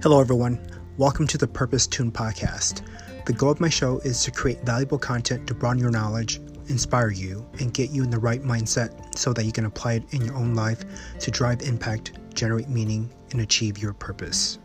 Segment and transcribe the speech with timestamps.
[0.00, 0.60] Hello, everyone.
[0.96, 2.82] Welcome to the Purpose Tune podcast.
[3.26, 6.36] The goal of my show is to create valuable content to broaden your knowledge,
[6.68, 10.04] inspire you, and get you in the right mindset so that you can apply it
[10.14, 10.84] in your own life
[11.18, 14.60] to drive impact, generate meaning, and achieve your purpose.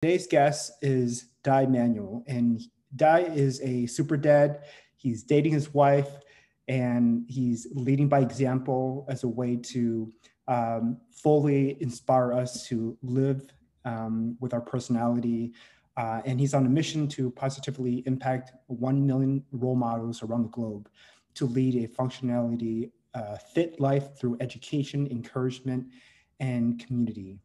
[0.00, 2.62] Today's guest is Dai Manuel, and
[2.96, 4.62] Dai is a super dad.
[4.96, 6.08] He's dating his wife,
[6.66, 10.10] and he's leading by example as a way to
[10.48, 13.52] um, fully inspire us to live
[13.84, 15.52] um, with our personality.
[15.96, 20.48] Uh, and he's on a mission to positively impact 1 million role models around the
[20.48, 20.88] globe
[21.34, 25.86] to lead a functionality uh, fit life through education, encouragement,
[26.40, 27.38] and community.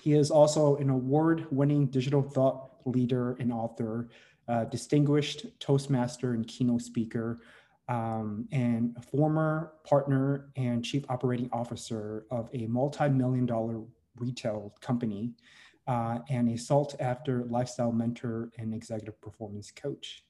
[0.00, 4.08] He is also an award winning digital thought leader and author,
[4.48, 7.38] uh, distinguished Toastmaster and keynote speaker,
[7.90, 13.82] um, and a former partner and chief operating officer of a multi-million dollar
[14.16, 15.32] retail company
[15.88, 20.24] uh, and a sought after lifestyle mentor and executive performance coach.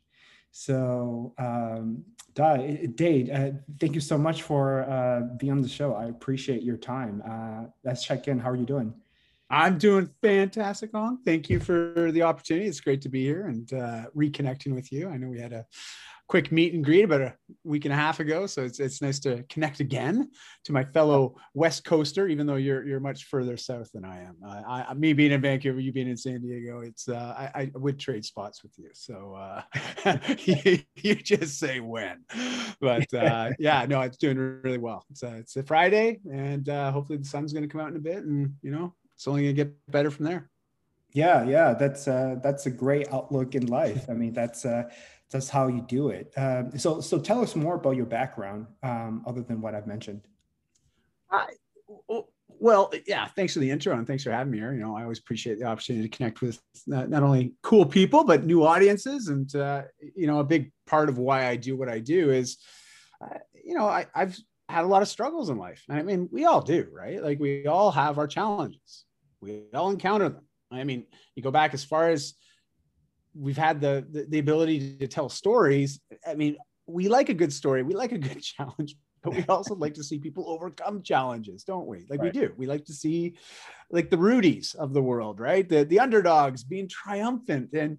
[0.53, 2.03] So, um,
[2.35, 2.89] Dai,
[3.33, 5.95] uh, thank you so much for uh, being on the show.
[5.95, 7.23] I appreciate your time.
[7.29, 8.39] Uh, let's check in.
[8.39, 8.95] How are you doing?
[9.51, 11.19] I'm doing fantastic, Ong.
[11.25, 12.69] Thank you for the opportunity.
[12.69, 15.09] It's great to be here and uh, reconnecting with you.
[15.09, 15.67] I know we had a
[16.31, 18.47] quick meet and greet about a week and a half ago.
[18.47, 20.31] So it's, it's nice to connect again
[20.63, 24.37] to my fellow West Coaster, even though you're you're much further south than I am.
[24.47, 27.71] Uh, I, me being in Vancouver, you being in San Diego, it's uh, I, I,
[27.75, 28.91] would trade spots with you.
[28.93, 29.63] So uh,
[30.39, 32.25] you, you, just say when,
[32.81, 35.05] but uh, yeah, no, it's doing really well.
[35.11, 37.97] It's a, it's a Friday, and uh, hopefully the sun's going to come out in
[37.97, 40.49] a bit, and you know it's only going to get better from there.
[41.13, 44.09] Yeah, yeah, that's uh, that's a great outlook in life.
[44.09, 44.85] I mean, that's uh,
[45.31, 46.33] that's how you do it.
[46.37, 50.23] Um, so, so tell us more about your background, um, other than what I've mentioned.
[51.31, 51.47] I,
[52.61, 53.27] well, yeah.
[53.27, 54.75] Thanks for the intro and thanks for having me here.
[54.75, 58.23] You know, I always appreciate the opportunity to connect with not, not only cool people
[58.25, 59.29] but new audiences.
[59.29, 59.83] And uh,
[60.15, 62.59] you know, a big part of why I do what I do is,
[63.25, 64.37] uh, you know, I, I've
[64.69, 65.83] had a lot of struggles in life.
[65.89, 67.23] I mean, we all do, right?
[67.23, 69.05] Like we all have our challenges.
[69.41, 70.45] We all encounter them.
[70.71, 72.35] I mean, you go back as far as
[73.35, 76.01] we've had the, the, the ability to tell stories.
[76.27, 77.83] I mean, we like a good story.
[77.83, 81.87] We like a good challenge, but we also like to see people overcome challenges, don't
[81.87, 82.07] we?
[82.09, 82.35] Like right.
[82.35, 82.53] we do.
[82.57, 83.37] We like to see
[83.91, 85.69] like the Rudies of the world, right?
[85.69, 87.99] The the underdogs being triumphant and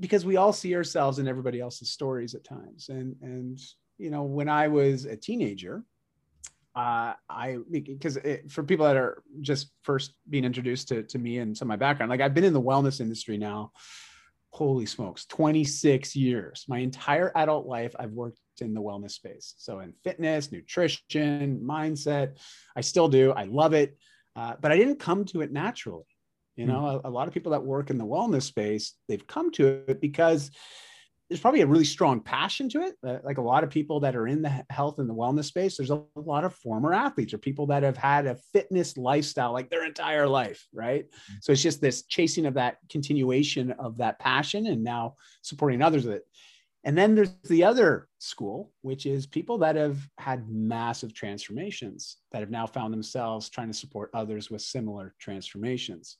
[0.00, 2.88] because we all see ourselves in everybody else's stories at times.
[2.88, 3.60] And and
[3.98, 5.84] you know, when I was a teenager,
[6.76, 8.18] uh, I because
[8.48, 12.10] for people that are just first being introduced to, to me and to my background,
[12.10, 13.72] like I've been in the wellness industry now
[14.50, 19.80] holy smokes 26 years my entire adult life i've worked in the wellness space so
[19.80, 22.38] in fitness nutrition mindset
[22.76, 23.96] i still do i love it
[24.36, 26.04] uh, but i didn't come to it naturally
[26.56, 26.72] you hmm.
[26.72, 27.04] know mm.
[27.04, 30.00] a, a, lot of people that work in the wellness space they've come to it
[30.00, 30.50] because
[31.28, 32.94] there's probably a really strong passion to it.
[33.06, 35.76] Uh, like a lot of people that are in the health and the wellness space,
[35.76, 39.52] there's a, a, lot of former athletes or people that have had a fitness lifestyle
[39.52, 41.04] like their entire life, right?
[41.04, 41.34] Mm-hmm.
[41.42, 46.06] So it's just this chasing of that continuation of that passion and now supporting others
[46.06, 46.24] with it.
[46.84, 52.40] And then there's the other school, which is people that have had massive transformations that
[52.40, 56.16] have now found themselves trying to support others with similar transformations.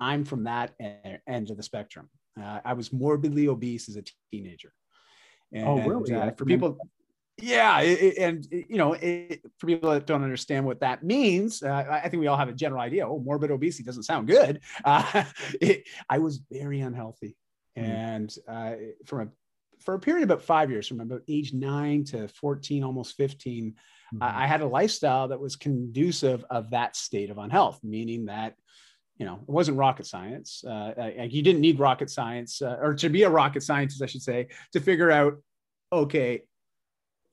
[0.00, 2.08] I'm from that end of the spectrum.
[2.40, 4.72] Uh, I was morbidly obese as a teenager.
[5.52, 6.14] And, oh, really?
[6.14, 6.78] Uh, for people,
[7.40, 11.84] yeah, it, and you know, it, for people that don't understand what that means, uh,
[11.88, 13.06] I think we all have a general idea.
[13.06, 14.60] Oh, morbid obesity doesn't sound good.
[14.84, 15.24] Uh,
[15.60, 17.36] it, I was very unhealthy,
[17.78, 17.84] mm.
[17.84, 18.72] and uh,
[19.06, 19.28] from a
[19.80, 23.74] for a period of about five years, from about age nine to fourteen, almost fifteen,
[24.12, 24.22] mm-hmm.
[24.22, 28.54] I had a lifestyle that was conducive of that state of unhealth, meaning that
[29.18, 30.62] you know, it wasn't rocket science.
[30.64, 34.22] Uh, you didn't need rocket science uh, or to be a rocket scientist, I should
[34.22, 35.34] say, to figure out,
[35.92, 36.42] okay,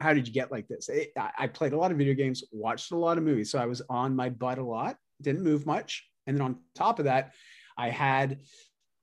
[0.02, 0.90] how did you get like this?
[0.90, 3.52] It, I played a lot of video games, watched a lot of movies.
[3.52, 6.06] So I was on my butt a lot, didn't move much.
[6.28, 7.34] And then on top of that,
[7.78, 8.40] I had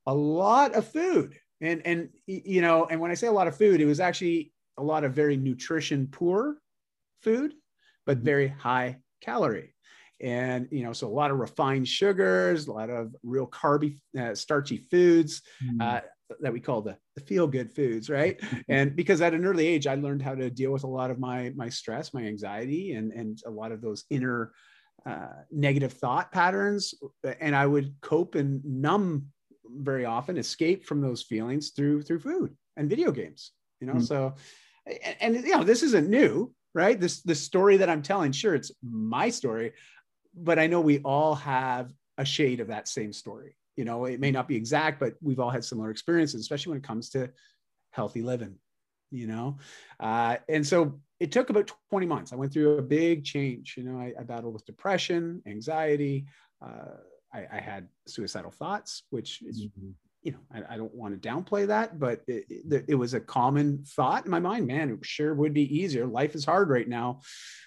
[0.07, 1.39] a lot of food.
[1.61, 4.53] And, and, you know, and when I say a lot of food, it was actually
[4.77, 6.57] a lot of very nutrition poor
[7.23, 7.55] food,
[8.05, 8.27] but mm-hmm.
[8.27, 9.72] very high calorie
[10.23, 14.35] and you know so a lot of refined sugars a lot of real carby uh,
[14.35, 15.83] starchy foods mm.
[15.83, 16.01] uh,
[16.41, 19.87] that we call the, the feel good foods right and because at an early age
[19.87, 23.13] i learned how to deal with a lot of my my stress my anxiety and
[23.13, 24.53] and a lot of those inner
[25.05, 26.95] uh, negative thought patterns
[27.41, 29.27] and i would cope and numb
[29.69, 34.07] very often escape from those feelings through through food and video games you know mm.
[34.07, 34.35] so
[34.87, 38.55] and, and you know this isn't new right this the story that i'm telling sure
[38.55, 39.73] it's my story
[40.35, 43.57] but I know we all have a shade of that same story.
[43.77, 46.79] You know, it may not be exact, but we've all had similar experiences, especially when
[46.79, 47.31] it comes to
[47.91, 48.57] healthy living.
[49.11, 49.59] You know,
[50.01, 52.33] uh, and so it took about 20 months.
[52.33, 53.75] I went through a big change.
[53.77, 56.25] You know, I, I battled with depression, anxiety.
[56.61, 56.97] Uh,
[57.33, 59.91] I, I, had suicidal thoughts, which is, mm-hmm.
[60.23, 63.21] you know, I, I, don't want to downplay that, but it, it, it, was a
[63.21, 64.67] common thought in my mind.
[64.67, 66.07] Man, it sure would be easier.
[66.07, 67.21] Life is hard right now.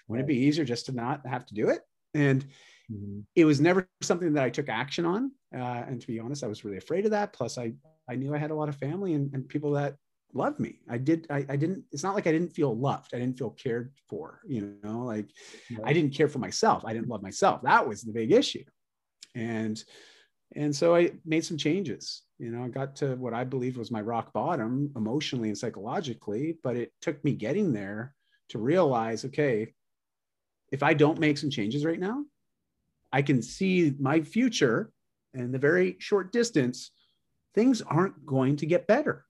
[0.08, 1.80] Wouldn't it be easier just to not have to do it?
[2.16, 2.44] And
[2.92, 3.20] mm-hmm.
[3.36, 5.32] it was never something that I took action on.
[5.56, 7.34] Uh, and to be honest, I was really afraid of that.
[7.34, 7.74] Plus, I
[8.10, 9.96] I knew I had a lot of family and, and people that
[10.34, 10.80] loved me.
[10.90, 11.28] I did.
[11.30, 11.84] I, I didn't.
[11.92, 13.14] It's not like I didn't feel loved.
[13.14, 14.42] I didn't feel cared for.
[14.48, 15.30] You know, like
[15.84, 16.84] I didn't care for myself.
[16.86, 17.62] I didn't love myself.
[17.64, 18.64] That was the big issue.
[19.34, 19.84] And
[20.56, 22.24] and so I made some changes.
[22.38, 26.58] You know, I got to what I believed was my rock bottom emotionally and psychologically,
[26.64, 28.14] but it took me getting there
[28.50, 29.74] to realize, okay,
[30.76, 32.26] if I don't make some changes right now,
[33.14, 34.92] I can see my future
[35.34, 36.92] in the very short distance,
[37.54, 39.24] things aren't going to get better.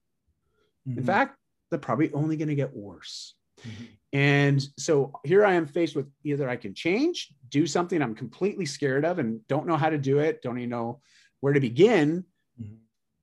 [0.88, 0.98] Mm-hmm.
[0.98, 1.36] In fact,
[1.70, 3.36] they're probably only going to get worse.
[3.60, 3.84] Mm-hmm.
[4.12, 8.66] And so here I am faced with either I can change, do something I'm completely
[8.66, 11.00] scared of and don't know how to do it, don't even know
[11.42, 12.24] where to begin,
[12.60, 12.74] mm-hmm.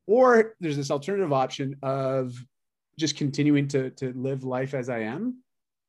[0.08, 2.34] or there's this alternative option of
[2.98, 5.43] just continuing to, to live life as I am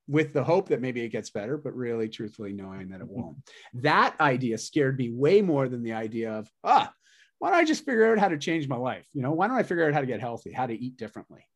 [0.06, 3.20] with the hope that maybe it gets better, but really truthfully knowing that it mm-hmm.
[3.20, 3.36] won't.
[3.74, 6.92] That idea scared me way more than the idea of, ah,
[7.38, 9.06] why don't I just figure out how to change my life?
[9.12, 11.46] You know, why don't I figure out how to get healthy, how to eat differently?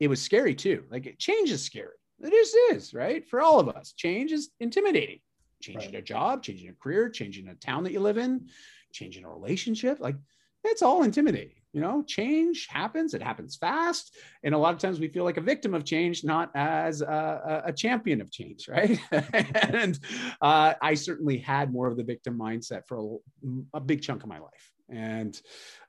[0.00, 0.84] It was scary too.
[0.90, 1.94] Like change is scary.
[2.20, 3.92] It is, is right for all of us.
[3.92, 5.20] Change is intimidating.
[5.62, 6.00] Changing right.
[6.00, 8.48] a job, changing a career, changing a town that you live in,
[8.92, 9.98] changing a relationship.
[10.00, 10.16] Like
[10.64, 12.02] it's all intimidating you know?
[12.04, 15.74] Change happens it happens fast and a lot of times we feel like a victim
[15.74, 18.98] of change not as a, a champion of change right?
[19.54, 19.98] And
[20.40, 24.28] uh, i certainly had more of the victim mindset for a, a big chunk of
[24.28, 24.70] my life.
[24.88, 25.38] And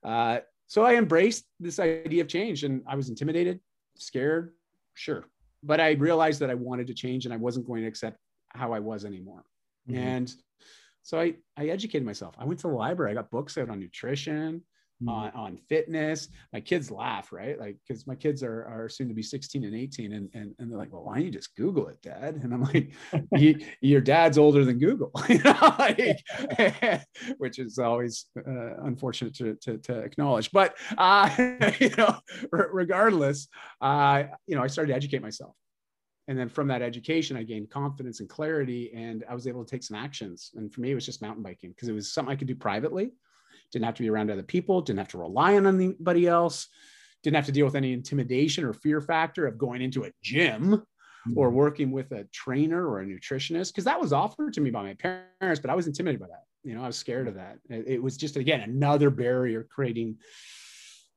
[0.04, 3.60] uh, so i embraced this idea of change and i was intimidated
[3.98, 4.54] scared
[4.95, 5.25] sure.
[5.63, 8.18] But i realized that i wanted to change and i wasn't going to accept
[8.50, 9.44] how i was anymore.
[9.88, 10.00] Mm-hmm.
[10.00, 10.36] and
[11.06, 12.34] so I, I educated myself.
[12.40, 13.12] I went to the library.
[13.12, 14.63] I got books out on nutrition,
[15.04, 15.07] mm.
[15.07, 16.30] on, on fitness.
[16.52, 17.60] My kids laugh, right?
[17.60, 20.13] Like, because my kids are, are soon to be 16 and 18.
[20.13, 22.40] And, and, and they're like, well, why don't you just Google it, dad?
[22.42, 22.92] And I'm like,
[23.81, 26.24] your dad's older than Google, you know, like,
[27.38, 30.52] which is always uh, unfortunate to, to, to, acknowledge.
[30.52, 31.30] But, uh,
[31.80, 32.18] you know,
[32.52, 33.48] regardless,
[33.80, 35.56] uh, you know, I started to educate myself
[36.27, 39.69] and then from that education i gained confidence and clarity and i was able to
[39.69, 42.31] take some actions and for me it was just mountain biking because it was something
[42.31, 43.12] i could do privately
[43.72, 46.68] didn't have to be around other people, didn't have to rely on anybody else,
[47.24, 50.83] didn't have to deal with any intimidation or fear factor of going into a gym
[51.36, 51.57] or mm-hmm.
[51.57, 54.94] working with a trainer or a nutritionist because that was offered to me by my
[54.94, 56.44] parents, but I was intimidated by that.
[56.63, 57.57] You know, I was scared of that.
[57.69, 60.18] It was just again another barrier creating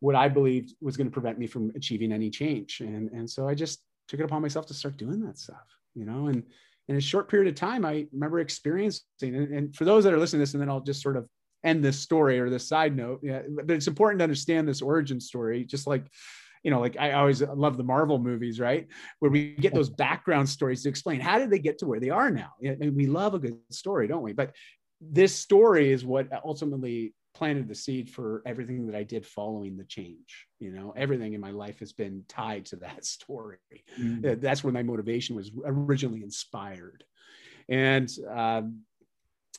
[0.00, 2.81] what I believed was going to prevent me from achieving any change.
[2.81, 5.66] And and so I just took it upon myself to start doing that stuff.
[5.94, 6.43] You know, and
[6.88, 9.02] in a short period of time, I remember experiencing.
[9.22, 11.28] And, and for those that are listening to this, and then I'll just sort of
[11.64, 13.20] end this story or this side note.
[13.22, 16.06] Yeah, but it's important to understand this origin story, just like
[16.64, 18.87] you know, like I always love the Marvel movies, right?
[19.20, 22.11] Where we get those background stories to explain how did they get to where they
[22.11, 22.52] are now.
[22.62, 24.33] And we love a good story, don't we?
[24.33, 24.54] But
[25.00, 29.85] this story is what ultimately planted the seed for everything that I did following the
[29.85, 30.47] change.
[30.59, 33.59] You know, everything in my life has been tied to that story.
[33.99, 34.40] Mm-hmm.
[34.40, 37.04] That's where my motivation was originally inspired.
[37.68, 38.83] And um,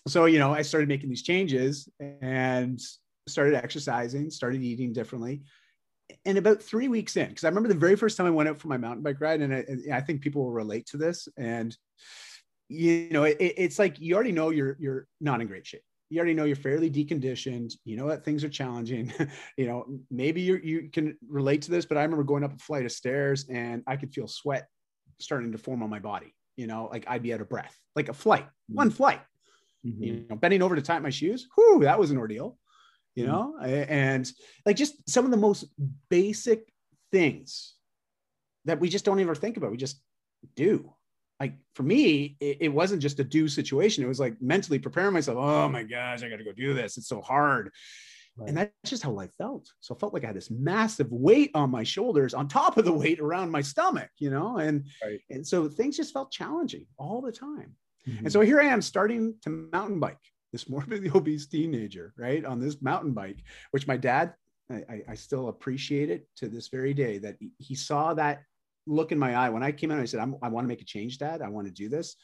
[0.07, 1.89] so you know i started making these changes
[2.21, 2.79] and
[3.27, 5.41] started exercising started eating differently
[6.25, 8.59] and about three weeks in because i remember the very first time i went out
[8.59, 11.75] for my mountain bike ride and I, I think people will relate to this and
[12.69, 16.17] you know it, it's like you already know you're you're not in great shape you
[16.17, 19.13] already know you're fairly deconditioned you know that things are challenging
[19.57, 22.57] you know maybe you you can relate to this but i remember going up a
[22.57, 24.67] flight of stairs and i could feel sweat
[25.19, 28.09] starting to form on my body you know like i'd be out of breath like
[28.09, 29.21] a flight one flight
[29.85, 30.03] mm-hmm.
[30.03, 31.47] you know, bending over to tie my shoes.
[31.55, 32.57] Whew, that was an ordeal,
[33.15, 33.31] you mm-hmm.
[33.31, 34.29] know, and
[34.65, 35.65] like just some of the most
[36.09, 36.71] basic
[37.11, 37.75] things
[38.65, 39.71] that we just don't ever think about.
[39.71, 40.01] We just
[40.55, 40.93] do.
[41.39, 44.03] Like for me, it, it wasn't just a do situation.
[44.03, 45.37] It was like mentally preparing myself.
[45.39, 46.97] Oh my gosh, I got to go do this.
[46.97, 47.71] It's so hard.
[48.37, 48.49] Right.
[48.49, 49.69] And that's just how life felt.
[49.81, 52.85] So I felt like I had this massive weight on my shoulders on top of
[52.85, 55.19] the weight around my stomach, you know, and right.
[55.29, 57.75] and so things just felt challenging all the time.
[58.07, 58.25] Mm-hmm.
[58.25, 60.17] And so here I am starting to mountain bike,
[60.51, 62.45] this morbidly obese teenager, right?
[62.45, 64.33] On this mountain bike, which my dad,
[64.71, 68.43] I, I still appreciate it to this very day that he, he saw that
[68.87, 69.49] look in my eye.
[69.49, 71.41] When I came out, I said, i want to make a change, dad.
[71.41, 72.15] I want to do this.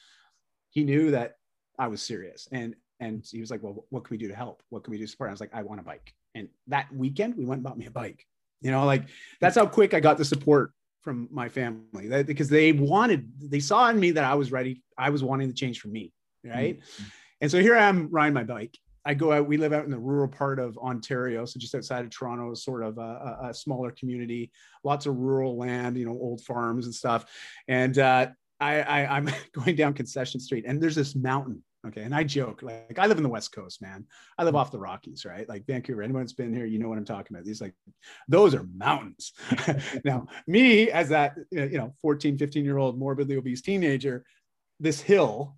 [0.69, 1.35] He knew that
[1.77, 2.47] I was serious.
[2.51, 4.63] And and he was like, well, what can we do to help?
[4.69, 5.29] What can we do to support?
[5.29, 6.13] I was like, I want a bike.
[6.33, 8.25] And that weekend we went and bought me a bike.
[8.61, 9.05] You know, like
[9.41, 10.71] that's how quick I got the support
[11.01, 14.81] from my family that, because they wanted, they saw in me that I was ready.
[14.97, 16.13] I was wanting the change for me.
[16.43, 16.79] Right.
[16.79, 17.03] Mm-hmm.
[17.41, 18.77] And so here I am riding my bike.
[19.05, 21.45] I go out, we live out in the rural part of Ontario.
[21.45, 24.51] So just outside of Toronto is sort of a, a, smaller community,
[24.83, 27.25] lots of rural land, you know, old farms and stuff.
[27.67, 28.27] And uh,
[28.59, 32.01] I, I, I'm going down Concession Street and there's this mountain Okay.
[32.01, 34.05] And I joke, like, I live in the West Coast, man.
[34.37, 35.47] I live off the Rockies, right?
[35.47, 36.01] Like Vancouver.
[36.01, 37.45] Anyone that's been here, you know what I'm talking about.
[37.45, 37.75] These, like,
[38.27, 39.33] those are mountains.
[40.03, 44.25] now, me as that, you know, 14, 15 year old morbidly obese teenager,
[44.79, 45.57] this hill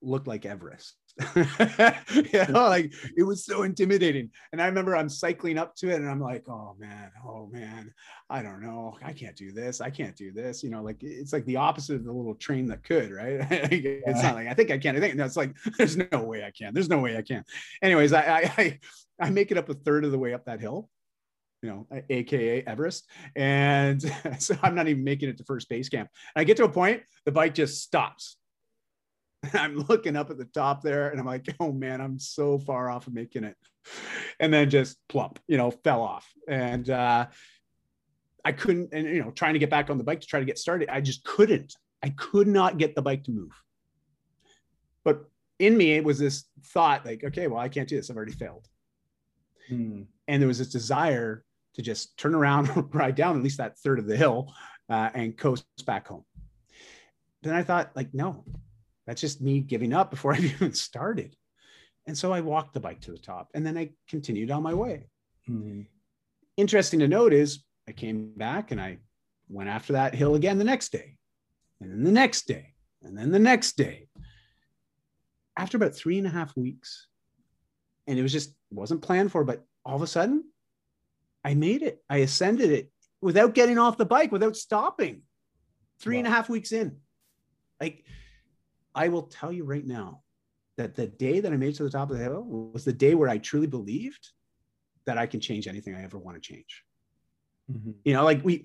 [0.00, 0.94] looked like Everest.
[1.36, 1.44] you
[2.48, 4.30] know, like it was so intimidating.
[4.52, 7.92] And I remember I'm cycling up to it and I'm like, oh man, oh man,
[8.28, 8.98] I don't know.
[9.02, 9.80] I can't do this.
[9.80, 10.62] I can't do this.
[10.62, 13.40] You know, like it's like the opposite of the little train that could, right?
[13.50, 14.96] it's not like I think I can.
[14.96, 16.74] I think no, like there's no way I can.
[16.74, 17.44] There's no way I can.
[17.80, 18.78] Anyways, I I
[19.20, 20.88] I make it up a third of the way up that hill
[21.62, 23.08] you know, AKA Everest.
[23.34, 24.02] And
[24.38, 26.10] so I'm not even making it to first base camp.
[26.36, 28.36] And I get to a point, the bike just stops.
[29.54, 32.90] I'm looking up at the top there and I'm like, oh man, I'm so far
[32.90, 33.56] off of making it.
[34.40, 36.26] And then just plump, you know, fell off.
[36.48, 37.26] And uh,
[38.44, 40.46] I couldn't, and you know, trying to get back on the bike to try to
[40.46, 41.74] get started, I just couldn't.
[42.02, 43.52] I could not get the bike to move.
[45.04, 45.24] But
[45.58, 48.10] in me, it was this thought like, okay, well, I can't do this.
[48.10, 48.68] I've already failed.
[49.68, 50.02] Hmm.
[50.28, 53.98] And there was this desire to just turn around, ride down at least that third
[53.98, 54.52] of the hill
[54.88, 56.24] uh, and coast back home.
[57.42, 58.44] Then I thought, like, no,
[59.06, 61.36] that's just me giving up before I've even started.
[62.06, 64.74] And so I walked the bike to the top and then I continued on my
[64.74, 65.08] way.
[65.48, 65.82] Mm-hmm.
[66.56, 68.98] Interesting to note is I came back and I
[69.48, 71.16] went after that hill again the next day,
[71.80, 74.08] and then the next day, and then the next day.
[75.56, 77.06] After about three and a half weeks,
[78.06, 80.44] and it was just wasn't planned for, but all of a sudden,
[81.44, 82.02] I made it.
[82.08, 85.22] I ascended it without getting off the bike, without stopping.
[86.00, 86.20] Three wow.
[86.20, 86.96] and a half weeks in.
[87.80, 88.04] Like
[88.94, 90.22] I will tell you right now
[90.76, 92.92] that the day that I made it to the top of the hill was the
[92.92, 94.30] day where I truly believed
[95.06, 96.82] that I can change anything I ever want to change.
[97.70, 97.92] Mm-hmm.
[98.04, 98.64] You know, like we,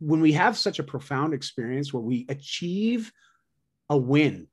[0.00, 3.12] when we have such a profound experience where we achieve
[3.88, 4.48] a win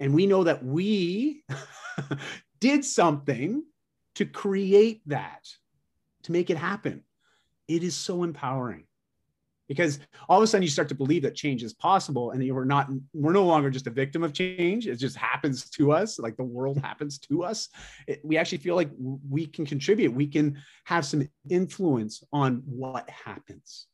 [0.00, 1.44] and we know that we
[2.60, 3.64] did something
[4.16, 5.46] to create that,
[6.24, 7.04] to make it happen,
[7.68, 8.86] it is so empowering
[9.68, 12.64] because all of a sudden you start to believe that change is possible and we're
[12.64, 14.86] not we're no longer just a victim of change.
[14.86, 17.68] It just happens to us like the world happens to us.
[18.06, 20.12] It, we actually feel like we can contribute.
[20.12, 23.86] We can have some influence on what happens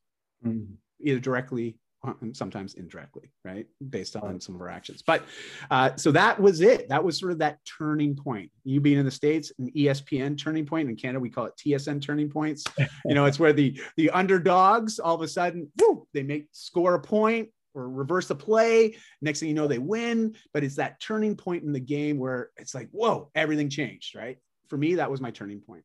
[0.44, 0.74] mm-hmm.
[1.00, 1.78] either directly
[2.32, 3.66] sometimes indirectly, right?
[3.90, 5.02] Based on some of our actions.
[5.06, 5.24] But
[5.70, 6.88] uh, so that was it.
[6.88, 8.50] That was sort of that turning point.
[8.64, 10.88] You being in the States, an ESPN turning point.
[10.88, 12.64] In Canada, we call it TSN turning points.
[13.06, 16.94] you know, it's where the the underdogs all of a sudden, whoo, they make score
[16.94, 18.96] a point or reverse a play.
[19.20, 20.34] Next thing you know, they win.
[20.52, 24.38] But it's that turning point in the game where it's like, whoa, everything changed, right?
[24.68, 25.84] For me, that was my turning point.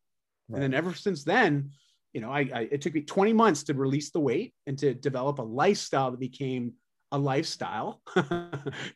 [0.49, 0.55] Right.
[0.55, 1.71] And then ever since then,
[2.13, 4.93] you know, I, I, it took me 20 months to release the weight and to
[4.93, 6.73] develop a lifestyle that became
[7.11, 8.01] a lifestyle.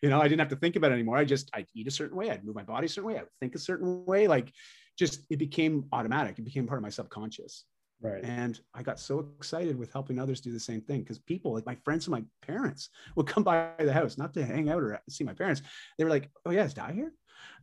[0.02, 1.18] you know, I didn't have to think about it anymore.
[1.18, 3.22] I just I'd eat a certain way, I'd move my body a certain way, I
[3.22, 4.28] would think a certain way.
[4.28, 4.52] Like
[4.98, 6.38] just it became automatic.
[6.40, 7.66] It became part of my subconscious.
[8.02, 8.24] Right.
[8.24, 11.66] And I got so excited with helping others do the same thing because people, like
[11.66, 15.00] my friends and my parents, would come by the house, not to hang out or
[15.08, 15.62] see my parents.
[15.98, 17.14] They were like, "Oh yeah, is Dai here?"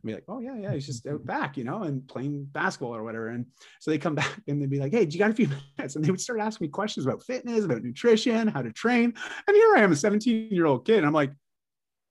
[0.01, 2.95] and be like, oh yeah, yeah, he's just out back, you know, and playing basketball
[2.95, 3.29] or whatever.
[3.29, 3.45] And
[3.79, 5.95] so they come back and they'd be like, hey, do you got a few minutes?
[5.95, 9.13] And they would start asking me questions about fitness, about nutrition, how to train.
[9.47, 10.97] And here I am, a 17 year old kid.
[10.97, 11.31] And I'm like,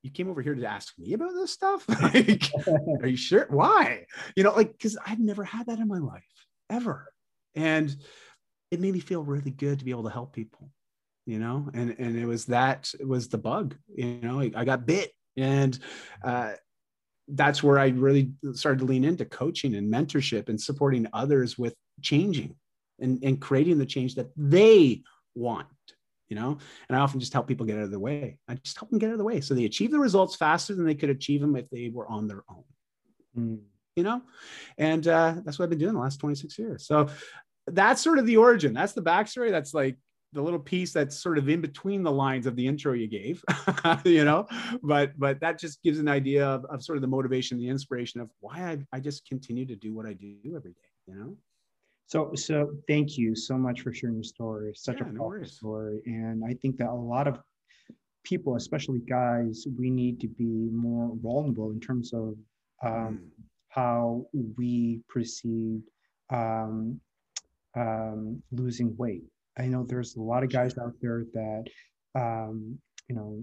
[0.02, 1.84] you came over here to ask me about this stuff?
[2.02, 2.50] like,
[3.02, 3.46] are you sure?
[3.50, 4.06] Why?
[4.36, 6.24] You know, like, because I've never had that in my life
[6.70, 7.08] ever.
[7.54, 7.94] And
[8.70, 10.70] it made me feel really good to be able to help people,
[11.26, 14.86] you know, and, and it was that it was the bug, you know, I got
[14.86, 15.78] bit and
[16.22, 16.52] uh,
[17.28, 21.74] that's where I really started to lean into coaching and mentorship and supporting others with
[22.02, 22.56] changing
[23.00, 25.02] and, and creating the change that they
[25.34, 25.68] want,
[26.28, 26.58] you know?
[26.88, 28.38] And I often just help people get out of the way.
[28.48, 29.40] I just help them get out of the way.
[29.40, 32.28] So they achieve the results faster than they could achieve them if they were on
[32.28, 32.64] their own,
[33.36, 33.60] mm.
[33.98, 34.22] You know?
[34.78, 36.86] And uh, that's what I've been doing the last 26 years.
[36.86, 37.08] So
[37.66, 38.72] that's sort of the origin.
[38.72, 39.50] That's the backstory.
[39.50, 39.96] That's like
[40.32, 43.42] the little piece that's sort of in between the lines of the intro you gave
[44.04, 44.46] you know
[44.82, 48.20] but but that just gives an idea of, of sort of the motivation the inspiration
[48.20, 51.36] of why I, I just continue to do what i do every day you know
[52.08, 55.44] so so thank you so much for sharing your story such yeah, a powerful no
[55.44, 57.40] story and i think that a lot of
[58.24, 62.34] people especially guys we need to be more vulnerable in terms of
[62.84, 63.18] um, mm.
[63.68, 65.80] How we perceive
[66.30, 67.00] um,
[67.76, 69.24] um, losing weight.
[69.58, 71.64] I know there's a lot of guys out there that,
[72.14, 73.42] um, you know,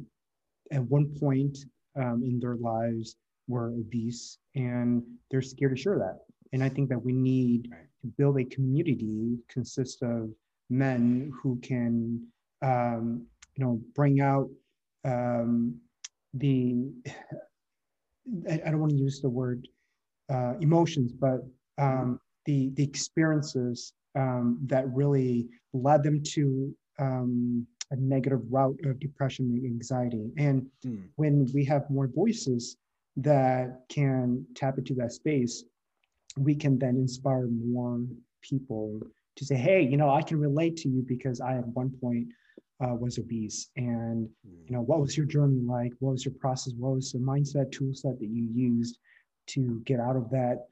[0.71, 1.57] at one point
[1.95, 3.15] um, in their lives
[3.47, 6.19] were obese and they're scared to share that.
[6.53, 7.69] And I think that we need
[8.01, 10.29] to build a community consist of
[10.69, 12.25] men who can,
[12.61, 14.49] um, you know, bring out
[15.03, 15.75] um,
[16.33, 16.91] the,
[18.49, 19.67] I, don't want to use the word
[20.31, 21.45] uh, emotions, but
[21.77, 28.99] um, the, the experiences um, that really led them to um, a negative route of
[28.99, 30.31] depression and anxiety.
[30.37, 31.03] And mm.
[31.15, 32.77] when we have more voices
[33.17, 35.63] that can tap into that space,
[36.37, 38.01] we can then inspire more
[38.41, 38.99] people
[39.35, 42.27] to say, hey, you know, I can relate to you because I at one point
[42.83, 43.69] uh, was obese.
[43.75, 45.93] And, you know, what was your journey like?
[45.99, 46.73] What was your process?
[46.77, 48.97] What was the mindset tool set that you used
[49.47, 50.67] to get out of that,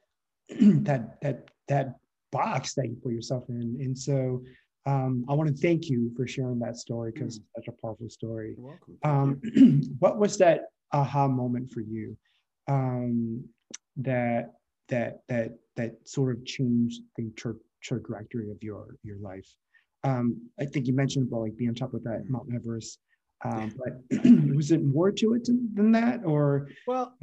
[0.50, 1.96] that, that, that
[2.32, 3.78] box that you put yourself in?
[3.80, 4.42] And so
[4.86, 7.42] um, I want to thank you for sharing that story because mm.
[7.42, 8.56] it's such a powerful story.
[8.58, 9.42] You're welcome.
[9.56, 12.18] Um, what was that aha moment for you
[12.68, 13.44] um,
[13.98, 14.54] that
[14.90, 19.48] that that that sort of changed the tra- trajectory of your your life?
[20.04, 23.00] Um, I think you mentioned about like being on top of that Mount Everest,
[23.46, 24.22] um, but
[24.56, 27.16] was it more to it than that, or well?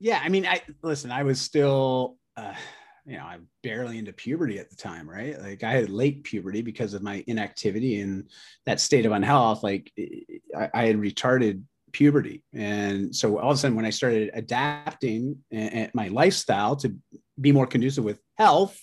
[0.00, 1.10] Yeah, I mean, I listen.
[1.10, 2.16] I was still.
[2.36, 2.54] Uh,
[3.06, 5.38] you know, I'm barely into puberty at the time, right?
[5.38, 8.30] Like I had late puberty because of my inactivity and
[8.64, 9.62] that state of unhealth.
[9.62, 12.42] Like eh, I, I had retarded puberty.
[12.52, 16.94] And so all of a sudden, when I started adapting eh, eh, my lifestyle to
[17.40, 18.78] be more conducive with health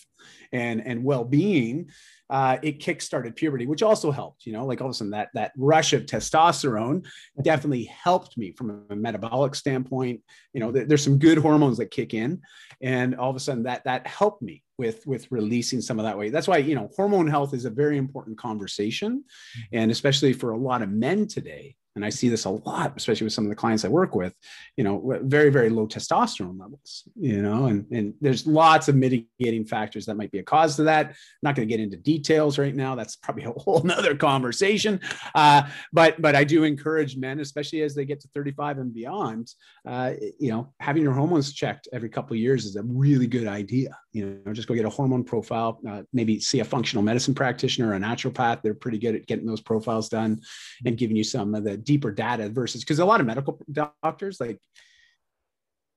[0.52, 1.90] and, and well-being,
[2.30, 4.46] uh, it kickstarted puberty, which also helped.
[4.46, 7.06] You know, like all of a sudden that that rush of testosterone
[7.42, 10.22] definitely helped me from a metabolic standpoint.
[10.54, 12.42] You know, th- there's some good hormones that kick in,
[12.82, 16.18] and all of a sudden that that helped me with with releasing some of that
[16.18, 16.32] weight.
[16.32, 19.78] That's why you know hormone health is a very important conversation, mm-hmm.
[19.78, 23.26] and especially for a lot of men today and I see this a lot, especially
[23.26, 24.34] with some of the clients I work with,
[24.78, 29.66] you know, very, very low testosterone levels, you know, and, and there's lots of mitigating
[29.66, 31.08] factors that might be a cause to that.
[31.08, 32.96] I'm not going to get into details right now.
[32.96, 35.02] That's probably a whole nother conversation.
[35.36, 39.52] Uh, but, but I do encourage men, especially as they get to 35 and beyond,
[39.86, 43.48] uh, you know, having your hormones checked every couple of years is a really good
[43.48, 43.98] idea.
[44.14, 47.90] You know, just go get a hormone profile, uh, maybe see a functional medicine practitioner
[47.90, 48.62] or a naturopath.
[48.62, 50.42] They're pretty good at getting those profiles done
[50.86, 54.40] and giving you some of the deeper data versus because a lot of medical doctors
[54.40, 54.60] like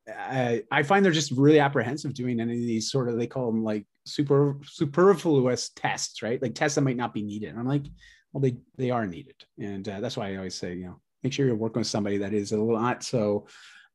[0.08, 3.50] I, I find they're just really apprehensive doing any of these sort of they call
[3.50, 6.40] them like super superfluous tests right?
[6.40, 7.50] Like tests that might not be needed.
[7.50, 7.86] And i'm like
[8.32, 9.36] well they they are needed.
[9.58, 12.18] And uh, that's why i always say you know make sure you're working with somebody
[12.18, 13.46] that is a little not so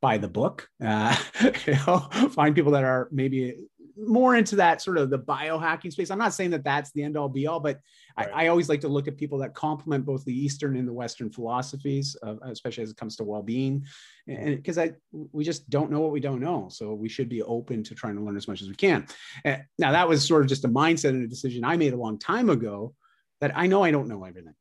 [0.01, 1.15] by the book uh,
[1.65, 1.99] you know
[2.31, 3.55] find people that are maybe
[4.07, 6.11] more into that sort of the biohacking space.
[6.11, 7.79] I'm not saying that that's the end all be all, but
[8.17, 8.29] right.
[8.33, 10.93] I, I, always like to look at people that complement both the Eastern and the
[10.93, 13.85] Western philosophies, of, especially as it comes to well-being,
[14.27, 17.41] and because I we just don't know what we don't know, so we should be
[17.43, 19.05] open to trying to learn as much as we can.
[19.43, 21.97] And now that was sort of just a mindset and a decision I made a
[21.97, 22.93] long time ago
[23.41, 24.55] that I know I don't know everything,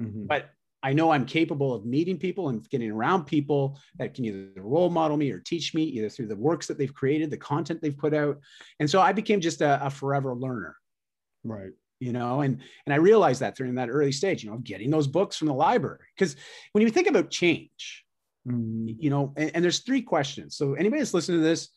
[0.00, 0.26] mm-hmm.
[0.26, 0.50] but
[0.82, 4.88] I know I'm capable of meeting people and getting around people that can either role
[4.88, 7.96] model me or teach me, either through the works that they've created, the content they've
[7.96, 8.38] put out.
[8.78, 10.76] And so I became just a, a forever learner.
[11.44, 11.72] Right.
[12.00, 15.06] You know, and and I realized that during that early stage, you know, getting those
[15.06, 15.98] books from the library.
[16.16, 16.34] Because
[16.72, 18.04] when you think about change,
[18.48, 18.96] mm.
[18.98, 20.56] you know, and, and there's three questions.
[20.56, 21.68] So anybody that's listening to this,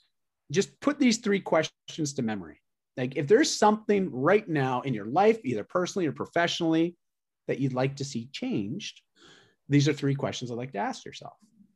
[0.49, 2.61] just put these three questions to memory.
[2.95, 6.95] Like if there's something right now in your life, either personally or professionally,
[7.47, 9.01] that you'd like to see changed,
[9.69, 11.33] these are three questions I'd like to ask yourself.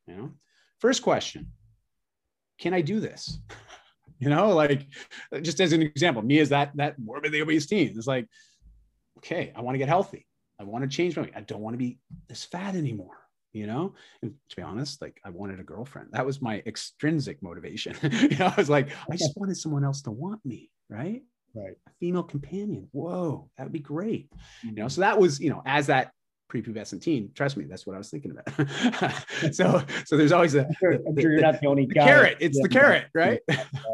[0.08, 0.32] You know,
[0.80, 1.48] first question,
[2.60, 3.40] can I do this?
[4.20, 4.88] you know, like
[5.42, 7.94] just as an example, me as that that morbidly obese teen.
[7.96, 8.28] It's like,
[9.18, 10.26] okay, I want to get healthy.
[10.60, 11.30] I want to change my.
[11.36, 13.18] I don't want to be this fat anymore.
[13.54, 16.10] You know, and to be honest, like I wanted a girlfriend.
[16.12, 17.96] That was my extrinsic motivation.
[18.04, 21.24] you know, I was like, I just wanted someone else to want me, right?
[21.58, 21.76] Right.
[21.88, 22.88] A female companion.
[22.92, 24.30] Whoa that would be great.
[24.30, 24.70] Mm-hmm.
[24.70, 24.90] you know mm-hmm.
[24.90, 26.12] so that was you know as that
[26.52, 29.14] prepubescent teen trust me that's what i was thinking about.
[29.54, 32.38] So so there's always a I'm sure, I'm sure you're not the only guy carrot
[32.40, 33.42] it's the carrot right?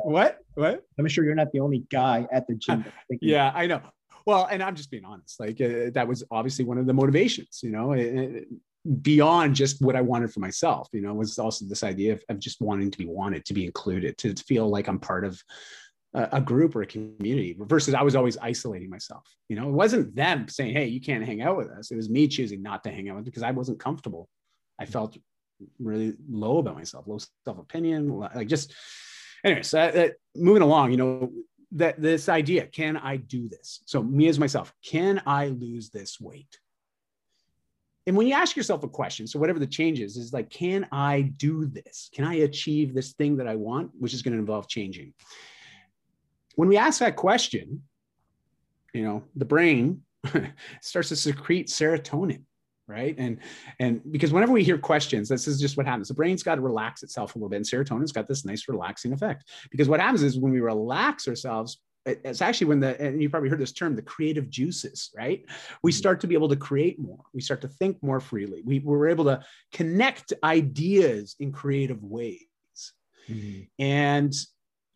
[0.04, 0.40] What?
[0.54, 0.84] What?
[1.00, 2.86] I'm sure you're not the only guy at the gym.
[3.22, 3.82] Yeah i know.
[4.26, 7.60] Well and i'm just being honest like uh, that was obviously one of the motivations
[7.64, 8.48] you know it, it,
[9.02, 12.40] beyond just what I wanted for myself, you know, was also this idea of, of,
[12.40, 15.42] just wanting to be wanted, to be included, to feel like I'm part of
[16.14, 19.24] a, group or a community versus I was always isolating myself.
[19.50, 21.92] You know, it wasn't them saying, Hey, you can't hang out with us.
[21.92, 24.30] It was me choosing not to hang out with because I wasn't comfortable.
[24.80, 25.18] I felt
[25.80, 28.74] really low about myself, low self opinion, like just,
[29.44, 31.32] anyways, uh, uh, moving along, you know,
[31.72, 33.82] that this idea, can I do this?
[33.86, 36.60] So me as myself, can I lose this weight?
[38.06, 40.86] And when you ask yourself a question, so whatever the change is, is like, can
[40.92, 42.10] I do this?
[42.14, 45.14] Can I achieve this thing that I want, which is going to involve changing?
[46.56, 47.84] When we ask that question,
[48.94, 50.04] you know, the brain
[50.82, 52.44] starts to secrete serotonin
[52.88, 53.16] right?
[53.18, 53.40] And
[53.80, 56.08] and because whenever we hear questions this is just what happens.
[56.08, 59.14] The brain's got to relax itself a little bit and serotonin's got this nice relaxing
[59.14, 59.50] effect.
[59.72, 63.48] Because what happens is when we relax ourselves it's actually when the and you probably
[63.48, 65.46] heard this term the creative juices right?
[65.82, 65.98] We mm-hmm.
[65.98, 67.24] start to be able to create more.
[67.34, 68.62] We start to think more freely.
[68.66, 72.42] We, we're able to connect ideas in creative ways.
[73.30, 73.62] Mm-hmm.
[73.80, 74.34] and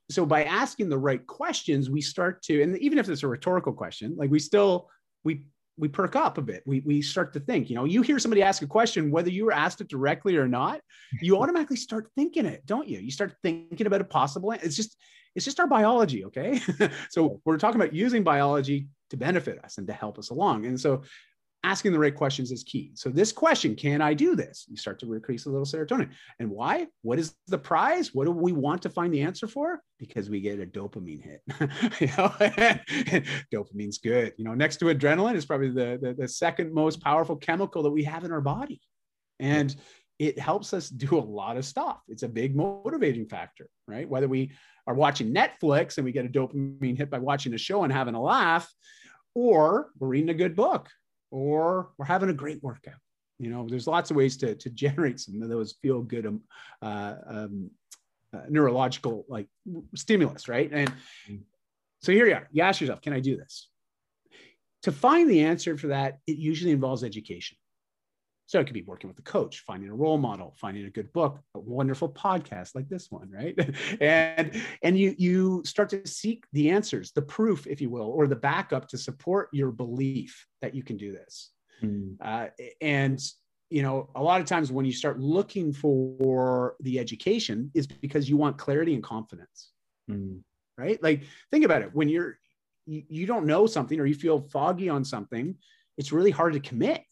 [0.10, 3.74] so by asking the right questions we start to and even if it's a rhetorical
[3.74, 4.90] question like we still
[5.24, 5.44] we
[5.78, 6.64] we perk up a bit.
[6.66, 9.46] We, we start to think, you know, you hear somebody ask a question, whether you
[9.46, 10.82] were asked it directly or not,
[11.22, 13.00] you automatically start thinking it, don't you?
[13.00, 14.98] You start thinking about a possible, it's just,
[15.36, 16.26] it's just our biology.
[16.26, 16.60] Okay.
[17.10, 20.66] so we're talking about using biology to benefit us and to help us along.
[20.66, 21.04] And so
[21.64, 22.92] asking the right questions is key.
[22.94, 24.66] So this question, can I do this?
[24.70, 26.10] You start to increase a little serotonin.
[26.40, 26.88] And why?
[27.02, 28.14] What is the prize?
[28.14, 29.82] What do we want to find the answer for?
[30.00, 31.42] Because we get a dopamine hit.
[32.00, 32.30] you know,
[33.54, 34.34] dopamine's good.
[34.38, 37.92] You know, next to adrenaline is probably the, the, the second most powerful chemical that
[37.92, 38.80] we have in our body.
[39.40, 39.76] And
[40.20, 42.02] it helps us do a lot of stuff.
[42.08, 44.08] It's a big motivating factor, right?
[44.08, 44.52] Whether we
[44.88, 48.16] are watching Netflix and we get a dopamine hit by watching a show and having
[48.16, 48.72] a laugh,
[49.36, 50.90] or we're reading a good book
[51.32, 52.96] or we're having a great workout.
[53.40, 56.42] You know, there's lots of ways to, to generate some of those feel good um,
[56.82, 57.72] uh, um,
[58.34, 59.48] uh, neurological like
[59.96, 60.70] stimulus, right?
[60.72, 60.94] And
[62.02, 62.48] so here you are.
[62.52, 63.70] You ask yourself, can I do this?
[64.84, 67.58] To find the answer for that, it usually involves education.
[68.48, 71.12] So it could be working with a coach, finding a role model, finding a good
[71.12, 73.54] book, a wonderful podcast like this one, right?
[74.02, 78.26] and and you you start to seek the answers, the proof, if you will, or
[78.26, 81.52] the backup to support your belief that you can do this.
[81.84, 82.16] Mm.
[82.22, 82.48] Uh,
[82.82, 83.22] and
[83.70, 88.30] you know, a lot of times when you start looking for the education, is because
[88.30, 89.72] you want clarity and confidence,
[90.10, 90.40] mm.
[90.78, 91.04] right?
[91.04, 91.94] Like think about it.
[91.94, 92.40] When you're
[92.86, 95.54] you, you don't know something or you feel foggy on something,
[95.98, 97.04] it's really hard to commit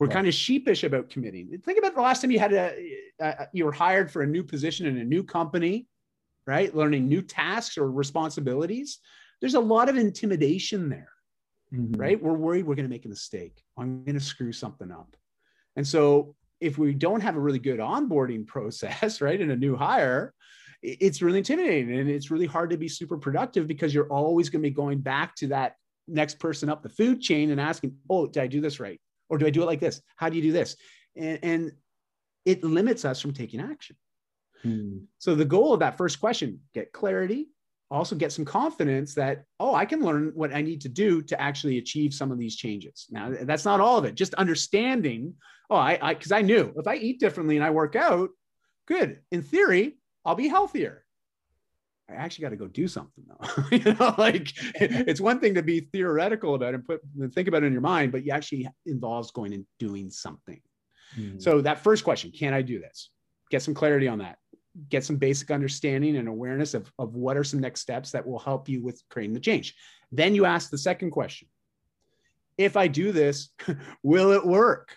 [0.00, 0.14] we're right.
[0.14, 1.60] kind of sheepish about committing.
[1.62, 2.74] Think about the last time you had a,
[3.20, 5.86] a, you were hired for a new position in a new company,
[6.46, 6.74] right?
[6.74, 8.98] Learning new tasks or responsibilities.
[9.42, 11.10] There's a lot of intimidation there,
[11.72, 12.00] mm-hmm.
[12.00, 12.20] right?
[12.20, 13.62] We're worried we're going to make a mistake.
[13.76, 15.14] I'm going to screw something up.
[15.76, 19.76] And so if we don't have a really good onboarding process, right, in a new
[19.76, 20.32] hire,
[20.82, 24.62] it's really intimidating and it's really hard to be super productive because you're always going
[24.62, 25.74] to be going back to that
[26.08, 28.98] next person up the food chain and asking, "Oh, did I do this right?"
[29.30, 30.02] Or do I do it like this?
[30.16, 30.76] How do you do this?
[31.16, 31.72] And, and
[32.44, 33.96] it limits us from taking action.
[34.62, 34.98] Hmm.
[35.18, 37.48] So the goal of that first question, get clarity,
[37.90, 41.40] also get some confidence that, oh, I can learn what I need to do to
[41.40, 43.06] actually achieve some of these changes.
[43.10, 45.34] Now, that's not all of it, just understanding,
[45.70, 48.30] oh, I, I, cause I knew if I eat differently and I work out,
[48.86, 49.20] good.
[49.32, 51.04] In theory, I'll be healthier.
[52.10, 53.64] I actually got to go do something though.
[53.76, 57.62] you know, like it's one thing to be theoretical about and put and think about
[57.62, 60.60] it in your mind, but you actually involves going and doing something.
[61.18, 61.40] Mm.
[61.40, 63.10] So that first question, can I do this?
[63.50, 64.38] Get some clarity on that.
[64.88, 68.38] Get some basic understanding and awareness of, of what are some next steps that will
[68.38, 69.74] help you with creating the change.
[70.12, 71.48] Then you ask the second question.
[72.56, 73.50] If I do this,
[74.02, 74.94] will it work?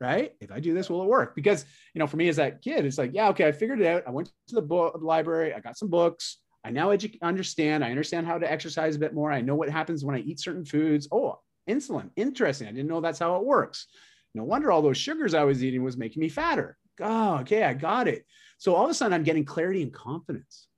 [0.00, 0.32] Right?
[0.40, 1.34] If I do this, will it work?
[1.34, 3.86] Because, you know, for me as that kid, it's like, yeah, okay, I figured it
[3.86, 4.02] out.
[4.06, 6.38] I went to the book library, I got some books.
[6.64, 7.84] I now edu- understand.
[7.84, 9.30] I understand how to exercise a bit more.
[9.30, 11.06] I know what happens when I eat certain foods.
[11.12, 12.66] Oh, insulin, interesting.
[12.66, 13.86] I didn't know that's how it works.
[14.34, 16.76] No wonder all those sugars I was eating was making me fatter.
[17.00, 18.26] Oh, okay, I got it.
[18.58, 20.68] So all of a sudden, I'm getting clarity and confidence.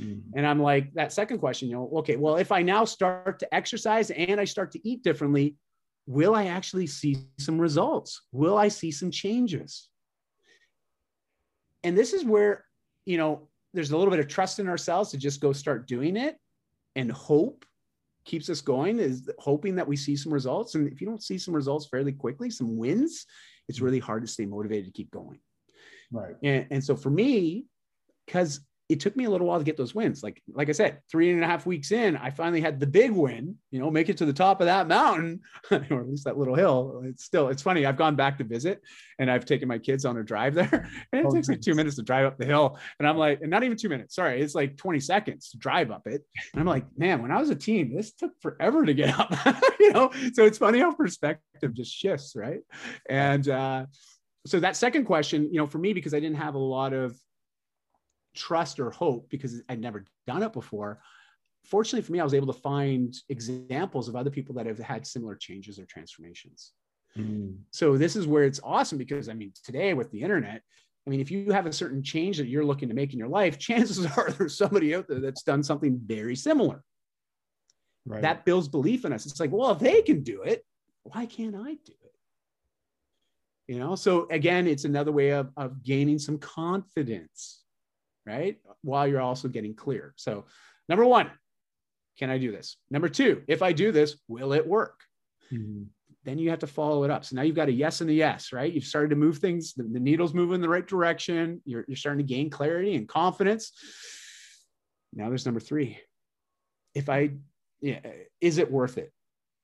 [0.00, 0.38] Mm-hmm.
[0.38, 3.54] And I'm like, that second question, you know, okay, well, if I now start to
[3.54, 5.56] exercise and I start to eat differently,
[6.06, 8.22] will I actually see some results?
[8.32, 9.88] Will I see some changes?
[11.82, 12.64] And this is where,
[13.04, 16.16] you know, there's a little bit of trust in ourselves to just go start doing
[16.16, 16.36] it
[16.96, 17.64] and hope
[18.24, 20.74] keeps us going is hoping that we see some results.
[20.74, 23.26] And if you don't see some results fairly quickly, some wins,
[23.68, 25.40] it's really hard to stay motivated to keep going.
[26.10, 26.34] Right.
[26.42, 27.66] And, and so for me,
[28.26, 30.22] because it took me a little while to get those wins.
[30.22, 33.12] Like, like I said, three and a half weeks in, I finally had the big
[33.12, 36.36] win, you know, make it to the top of that mountain, or at least that
[36.36, 37.02] little hill.
[37.06, 37.86] It's still, it's funny.
[37.86, 38.82] I've gone back to visit
[39.18, 41.74] and I've taken my kids on a drive there and it oh, takes like two
[41.74, 42.78] minutes to drive up the hill.
[42.98, 45.90] And I'm like, and not even two minutes, sorry, it's like 20 seconds to drive
[45.90, 46.22] up it.
[46.52, 49.34] And I'm like, man, when I was a teen, this took forever to get up,
[49.80, 50.10] you know?
[50.34, 52.34] So it's funny how perspective just shifts.
[52.36, 52.60] Right.
[53.08, 53.86] And, uh,
[54.46, 57.16] so that second question, you know, for me, because I didn't have a lot of
[58.34, 61.00] trust or hope because I'd never done it before.
[61.64, 65.06] Fortunately for me, I was able to find examples of other people that have had
[65.06, 66.72] similar changes or transformations.
[67.16, 67.58] Mm.
[67.70, 70.62] So this is where it's awesome because I mean, today with the internet,
[71.06, 73.28] I mean, if you have a certain change that you're looking to make in your
[73.28, 76.82] life, chances are there's somebody out there that's done something very similar.
[78.06, 78.22] Right.
[78.22, 79.24] That builds belief in us.
[79.24, 80.64] It's like, well, if they can do it,
[81.04, 82.14] why can't I do it?
[83.66, 87.63] You know, so again, it's another way of, of gaining some confidence,
[88.26, 88.58] right?
[88.82, 90.14] While you're also getting clear.
[90.16, 90.46] So,
[90.88, 91.30] number one,
[92.18, 92.76] can I do this?
[92.90, 95.00] Number two, if I do this, will it work?
[95.52, 95.84] Mm-hmm
[96.24, 97.24] then you have to follow it up.
[97.24, 98.72] So now you've got a yes and a yes, right?
[98.72, 101.60] You've started to move things, the, the needle's moving in the right direction.
[101.64, 103.72] You're, you're starting to gain clarity and confidence.
[105.12, 105.98] Now there's number three.
[106.94, 107.32] If I,
[107.80, 108.00] yeah,
[108.40, 109.12] is it worth it?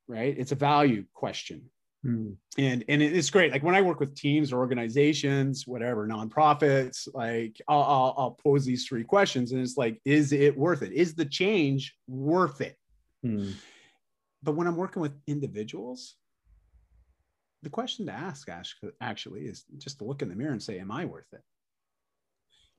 [0.06, 0.36] Right?
[0.36, 1.70] It's a value question.
[2.02, 2.32] Hmm.
[2.56, 3.52] And and it's great.
[3.52, 8.64] Like when I work with teams or organizations, whatever, nonprofits, like I'll, I'll, I'll pose
[8.64, 10.92] these three questions, and it's like, is it worth it?
[10.92, 12.76] Is the change worth it?
[13.22, 13.50] Hmm.
[14.42, 16.16] But when I'm working with individuals,
[17.62, 18.48] the question to ask
[19.02, 21.42] actually is just to look in the mirror and say, "Am I worth it?"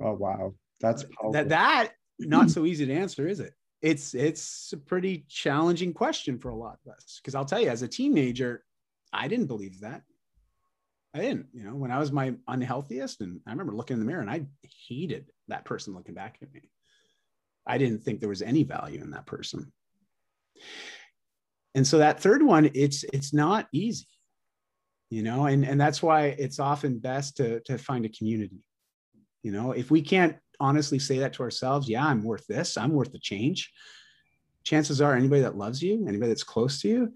[0.01, 1.34] Oh wow, that's powerful.
[1.34, 3.53] that that not so easy to answer, is it?
[3.84, 7.69] It's it's a pretty challenging question for a lot of us because I'll tell you,
[7.69, 8.63] as a teenager,
[9.13, 10.02] I didn't believe that.
[11.13, 14.06] I didn't, you know, when I was my unhealthiest, and I remember looking in the
[14.06, 14.45] mirror and I
[14.88, 16.62] hated that person looking back at me.
[17.67, 19.71] I didn't think there was any value in that person.
[21.76, 24.08] And so that third one, it's it's not easy
[25.12, 28.63] you know and and that's why it's often best to to find a community
[29.43, 32.93] you know if we can't honestly say that to ourselves yeah i'm worth this i'm
[32.93, 33.71] worth the change
[34.63, 37.13] chances are anybody that loves you anybody that's close to you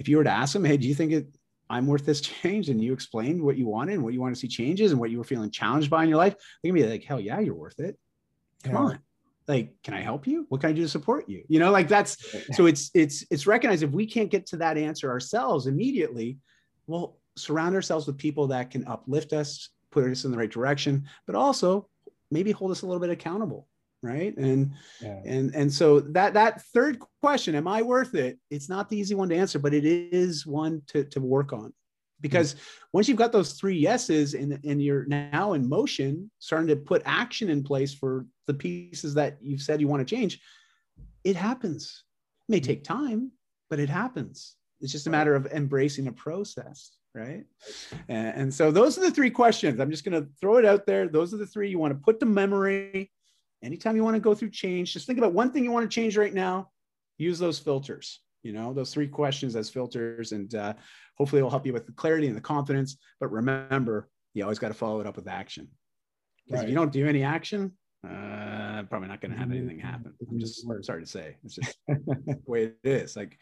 [0.00, 1.28] if you were to ask them hey do you think it,
[1.68, 2.68] i'm worth this change?
[2.68, 5.10] and you explained what you wanted and what you want to see changes and what
[5.10, 7.54] you were feeling challenged by in your life they're gonna be like hell yeah you're
[7.54, 7.96] worth it.
[8.64, 8.80] Come yeah.
[8.80, 8.98] on.
[9.46, 10.46] Like can i help you?
[10.48, 11.44] What can i do to support you?
[11.48, 12.16] You know like that's
[12.56, 16.38] so it's it's it's recognized if we can't get to that answer ourselves immediately
[16.86, 21.06] well surround ourselves with people that can uplift us, put us in the right direction,
[21.26, 21.88] but also
[22.30, 23.66] maybe hold us a little bit accountable
[24.02, 25.20] right and yeah.
[25.26, 29.14] and and so that that third question am i worth it it's not the easy
[29.14, 31.72] one to answer but it is one to to work on
[32.22, 32.56] because
[32.92, 37.02] once you've got those three yeses and, and you're now in motion starting to put
[37.04, 40.40] action in place for the pieces that you've said you want to change
[41.24, 42.04] it happens
[42.48, 42.66] it may mm-hmm.
[42.66, 43.30] take time
[43.68, 47.44] but it happens it's just a matter of embracing a process right?
[48.08, 49.80] And, and so those are the three questions.
[49.80, 51.08] I'm just going to throw it out there.
[51.08, 53.10] Those are the three you want to put to memory.
[53.62, 55.94] Anytime you want to go through change, just think about one thing you want to
[55.94, 56.70] change right now.
[57.18, 58.20] Use those filters.
[58.42, 60.72] You know those three questions as filters, and uh,
[61.18, 62.96] hopefully it'll help you with the clarity and the confidence.
[63.20, 65.68] But remember, you always got to follow it up with action.
[66.46, 66.64] Because right.
[66.64, 70.14] if you don't do any action, uh, probably not going to have anything happen.
[70.30, 71.36] I'm just sorry to say.
[71.44, 73.14] It's just the way it is.
[73.14, 73.38] Like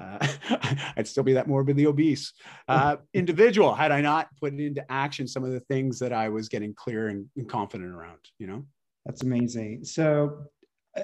[0.00, 0.26] uh,
[0.96, 2.32] I'd still be that morbidly obese
[2.68, 6.48] uh, individual had I not put into action some of the things that I was
[6.48, 8.18] getting clear and, and confident around.
[8.38, 8.66] You know,
[9.04, 9.84] that's amazing.
[9.84, 10.44] So,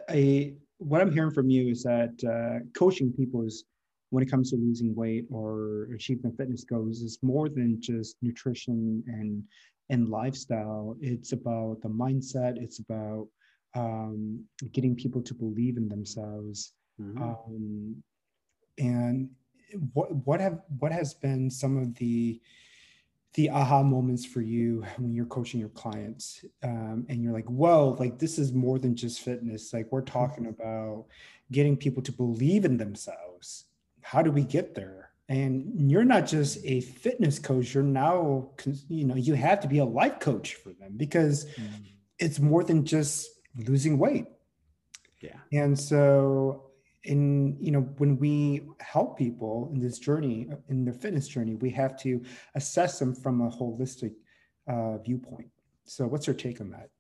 [0.08, 3.64] I what I'm hearing from you is that uh, coaching people is
[4.10, 9.02] when it comes to losing weight or achieving fitness goals is more than just nutrition
[9.06, 9.42] and
[9.88, 10.96] and lifestyle.
[11.00, 12.56] It's about the mindset.
[12.56, 13.28] It's about
[13.74, 16.72] um, getting people to believe in themselves.
[17.00, 17.22] Mm-hmm.
[17.22, 18.02] Um,
[18.78, 19.30] and
[19.92, 22.40] what what have what has been some of the
[23.34, 27.96] the aha moments for you when you're coaching your clients um, and you're like whoa
[27.98, 29.72] like this is more than just fitness.
[29.72, 30.60] Like we're talking mm-hmm.
[30.60, 31.06] about
[31.52, 33.66] getting people to believe in themselves.
[34.02, 35.10] How do we get there?
[35.28, 38.50] And you're not just a fitness coach you're now
[38.88, 41.68] you know you have to be a life coach for them because mm.
[42.18, 44.26] it's more than just losing weight.
[45.20, 45.36] Yeah.
[45.52, 46.69] And so
[47.04, 51.70] in you know when we help people in this journey in their fitness journey we
[51.70, 52.22] have to
[52.54, 54.12] assess them from a holistic
[54.68, 55.48] uh, viewpoint.
[55.84, 56.90] So what's your take on that?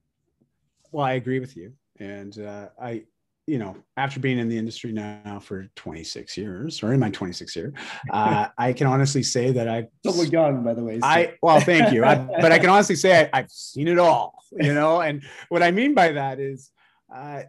[0.92, 1.72] Well i agree with you.
[1.98, 3.04] And uh, i
[3.46, 7.56] you know after being in the industry now for 26 years or in my 26th
[7.56, 7.72] year
[8.12, 11.06] uh, i can honestly say that i've still young by the way so.
[11.06, 12.04] i well thank you.
[12.04, 15.00] I, but i can honestly say I, have seen it all you know?
[15.00, 16.70] And what i mean by that is
[17.12, 17.42] uh,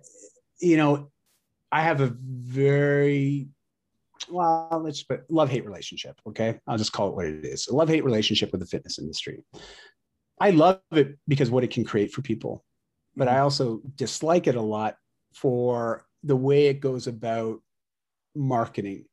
[0.60, 1.12] you know
[1.72, 3.48] I have a very
[4.30, 6.20] well, let's put love hate relationship.
[6.28, 6.60] Okay.
[6.68, 9.44] I'll just call it what it is a love hate relationship with the fitness industry.
[10.40, 12.64] I love it because what it can create for people,
[13.16, 14.96] but I also dislike it a lot
[15.34, 17.60] for the way it goes about
[18.36, 19.06] marketing.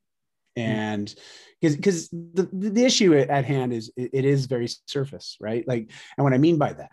[0.57, 1.15] And
[1.61, 5.67] because because the, the issue at hand is it, it is very surface, right?
[5.69, 6.91] Like, and what I mean by that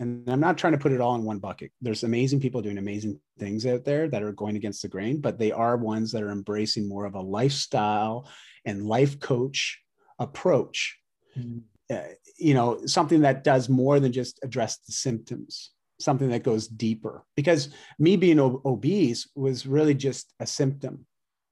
[0.00, 1.70] and I'm not trying to put it all in one bucket.
[1.80, 5.38] There's amazing people doing amazing things out there that are going against the grain, but
[5.38, 8.28] they are ones that are embracing more of a lifestyle
[8.64, 9.80] and life coach
[10.18, 10.98] approach.
[11.38, 11.58] Mm-hmm.
[11.94, 16.66] Uh, you know, something that does more than just address the symptoms, something that goes
[16.66, 17.24] deeper.
[17.36, 21.06] Because me being obese was really just a symptom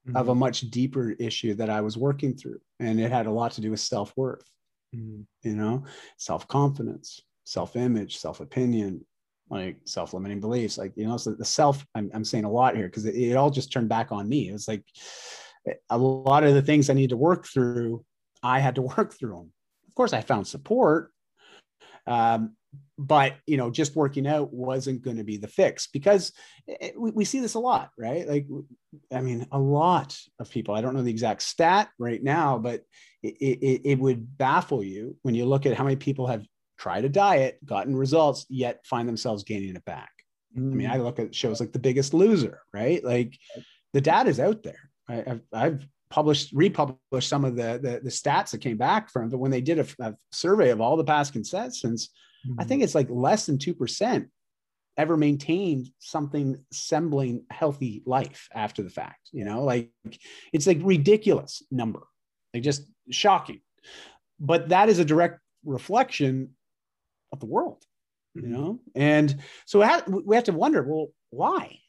[0.05, 0.17] mm-hmm.
[0.17, 3.53] of a much deeper issue that I was working through, and it had a lot
[3.53, 4.49] to do with self worth.
[4.93, 5.21] Mm-hmm.
[5.47, 5.85] You know,
[6.17, 9.05] self confidence self-image, self-opinion,
[9.49, 10.77] like self-limiting beliefs.
[10.77, 13.35] Like, you know, so the self, I'm, I'm saying a lot here because it, it
[13.35, 14.49] all just turned back on me.
[14.49, 14.83] It was like
[15.89, 18.03] a lot of the things I need to work through,
[18.41, 19.51] I had to work through them.
[19.87, 21.11] Of course, I found support.
[22.07, 22.55] Um,
[22.97, 26.31] but you know just working out wasn't going to be the fix because
[26.67, 28.45] it, we, we see this a lot right like
[29.11, 32.83] i mean a lot of people i don't know the exact stat right now but
[33.23, 36.45] it, it, it would baffle you when you look at how many people have
[36.77, 40.11] tried a diet, gotten results, yet find themselves gaining it back.
[40.57, 40.71] Mm.
[40.71, 41.03] I mean, I mm.
[41.03, 43.03] look at shows like The Biggest Loser, right?
[43.03, 43.37] Like
[43.93, 44.89] the data is out there.
[45.07, 49.29] I, have I've published, republished some of the, the, the stats that came back from,
[49.29, 52.09] but when they did a, a survey of all the past contestants,
[52.47, 52.55] mm.
[52.59, 52.85] I think mm-hmm.
[52.85, 54.27] it's like less than 2%
[54.97, 59.89] ever maintained something resembling healthy life after the fact, you know, like
[60.51, 62.01] it's like ridiculous number,
[62.53, 63.61] like just shocking.
[64.39, 66.51] But that is a direct reflection
[67.33, 67.83] of the world
[68.35, 68.51] you mm-hmm.
[68.51, 68.79] know?
[68.95, 71.79] And so we have to wonder well why?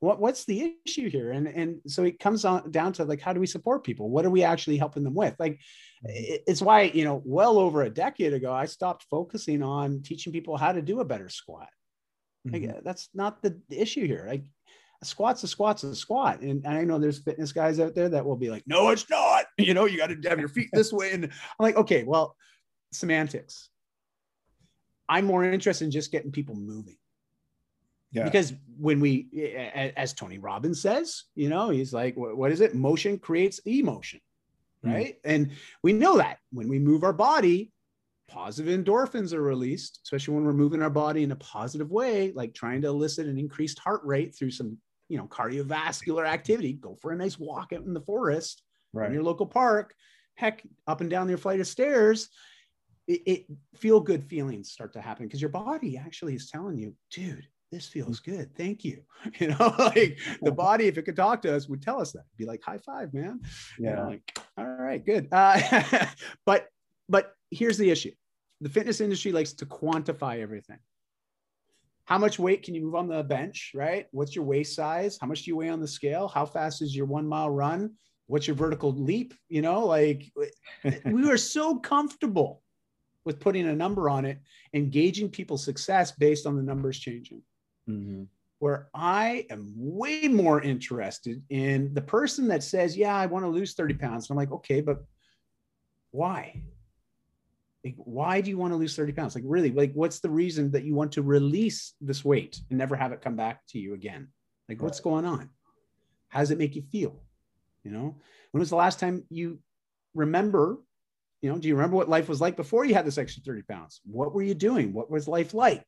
[0.00, 1.32] What, what's the issue here?
[1.32, 4.10] And and so it comes on down to like how do we support people?
[4.10, 5.34] What are we actually helping them with?
[5.38, 6.36] Like mm-hmm.
[6.46, 10.56] it's why you know well over a decade ago i stopped focusing on teaching people
[10.56, 11.68] how to do a better squat.
[12.44, 12.78] Like, mm-hmm.
[12.84, 14.24] that's not the issue here.
[14.28, 14.44] Like
[15.02, 16.40] a squat's a squat's a squat.
[16.40, 19.46] And i know there's fitness guys out there that will be like no it's not.
[19.58, 21.12] You know you got to have your feet this way.
[21.12, 22.36] And i'm like okay well
[22.92, 23.68] semantics
[25.08, 26.96] I'm more interested in just getting people moving.
[28.10, 28.24] Yeah.
[28.24, 32.74] Because when we, as Tony Robbins says, you know, he's like, what is it?
[32.74, 34.20] Motion creates emotion,
[34.82, 34.92] hmm.
[34.92, 35.22] right?
[35.22, 35.30] Mm.
[35.30, 35.50] And
[35.82, 37.70] we know that when we move our body,
[38.28, 42.54] positive endorphins are released, especially when we're moving our body in a positive way, like
[42.54, 46.74] trying to elicit an increased heart rate through some, you know, cardiovascular activity.
[46.74, 48.62] Go for a nice walk out in the forest,
[48.94, 49.06] right.
[49.06, 49.94] in your local park,
[50.34, 52.30] heck, up and down your flight of stairs
[53.08, 56.94] it, it feel good feelings start to happen because your body actually is telling you,
[57.10, 58.54] dude, this feels good.
[58.56, 59.02] Thank you.
[59.40, 62.22] You know, like the body, if it could talk to us, would tell us that.
[62.36, 63.40] Be like, high five, man.
[63.78, 63.90] Yeah.
[63.90, 65.28] You know, like, all right, good.
[65.32, 66.06] Uh,
[66.46, 66.68] but
[67.08, 68.12] but here's the issue:
[68.60, 70.78] the fitness industry likes to quantify everything.
[72.04, 73.72] How much weight can you move on the bench?
[73.74, 74.06] Right?
[74.12, 75.18] What's your waist size?
[75.20, 76.28] How much do you weigh on the scale?
[76.28, 77.94] How fast is your one mile run?
[78.28, 79.34] What's your vertical leap?
[79.48, 80.30] You know, like
[81.04, 82.62] we were so comfortable
[83.28, 84.40] with putting a number on it,
[84.72, 87.42] engaging people's success based on the numbers changing.
[87.86, 88.22] Mm-hmm.
[88.58, 93.50] Where I am way more interested in the person that says, Yeah, I want to
[93.50, 94.24] lose 30 pounds.
[94.24, 95.04] And I'm like, Okay, but
[96.10, 96.62] why?
[97.84, 99.34] Like, why do you want to lose 30 pounds?
[99.34, 102.96] Like, really, like, what's the reason that you want to release this weight and never
[102.96, 104.28] have it come back to you again?
[104.70, 105.50] Like, what's going on?
[106.28, 107.20] How does it make you feel?
[107.84, 108.16] You know,
[108.52, 109.58] when was the last time you
[110.14, 110.78] remember
[111.40, 113.62] you know, do you remember what life was like before you had this extra 30
[113.62, 114.00] pounds?
[114.04, 114.92] What were you doing?
[114.92, 115.86] What was life like?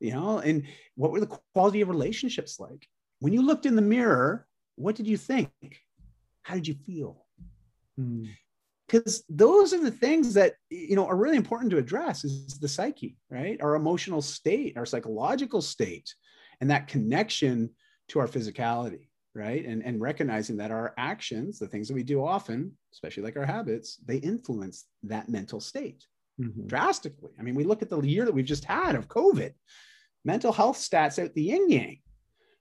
[0.00, 0.64] You know, and
[0.96, 2.86] what were the quality of relationships like?
[3.20, 5.50] When you looked in the mirror, what did you think?
[6.42, 7.26] How did you feel?
[8.86, 9.36] Because hmm.
[9.36, 13.16] those are the things that you know are really important to address is the psyche,
[13.28, 13.60] right?
[13.60, 16.14] Our emotional state, our psychological state,
[16.60, 17.70] and that connection
[18.08, 19.07] to our physicality
[19.38, 19.64] right?
[19.64, 23.46] And and recognizing that our actions the things that we do often especially like our
[23.46, 26.04] habits they influence that mental state
[26.40, 26.66] mm-hmm.
[26.66, 27.30] drastically.
[27.38, 29.52] I mean we look at the year that we've just had of covid
[30.24, 31.98] mental health stats out the yin yang.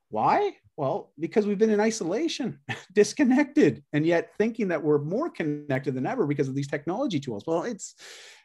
[0.09, 0.53] Why?
[0.77, 2.59] Well because we've been in isolation
[2.93, 7.43] disconnected and yet thinking that we're more connected than ever because of these technology tools.
[7.47, 7.95] Well it's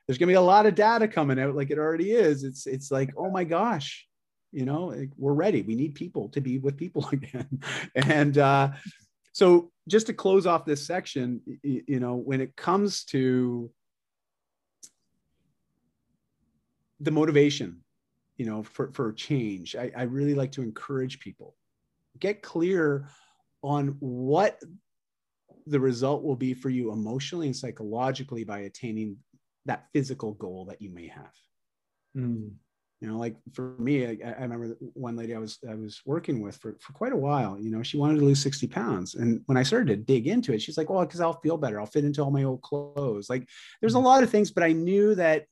[0.08, 2.44] there's going to be a lot of data coming out like it already is.
[2.44, 4.06] It's it's like oh my gosh
[4.52, 5.62] you know we're ready.
[5.62, 7.60] We need people to be with people again.
[7.94, 8.72] And uh,
[9.32, 13.70] so just to close off this section you know when it comes to
[17.00, 17.82] the motivation
[18.36, 21.56] you know for, for change I, I really like to encourage people
[22.20, 23.08] get clear
[23.62, 24.60] on what
[25.66, 29.16] the result will be for you emotionally and psychologically by attaining
[29.64, 31.30] that physical goal that you may have.
[32.16, 32.52] Mm
[33.02, 36.40] you know like for me I, I, remember one lady i was i was working
[36.40, 39.42] with for, for quite a while you know she wanted to lose 60 pounds and
[39.46, 41.86] when i started to dig into it she's like well because i'll feel better i'll
[41.86, 43.48] fit into all my old clothes like
[43.80, 44.06] there's a mm-hmm.
[44.06, 45.46] lot of things but i knew that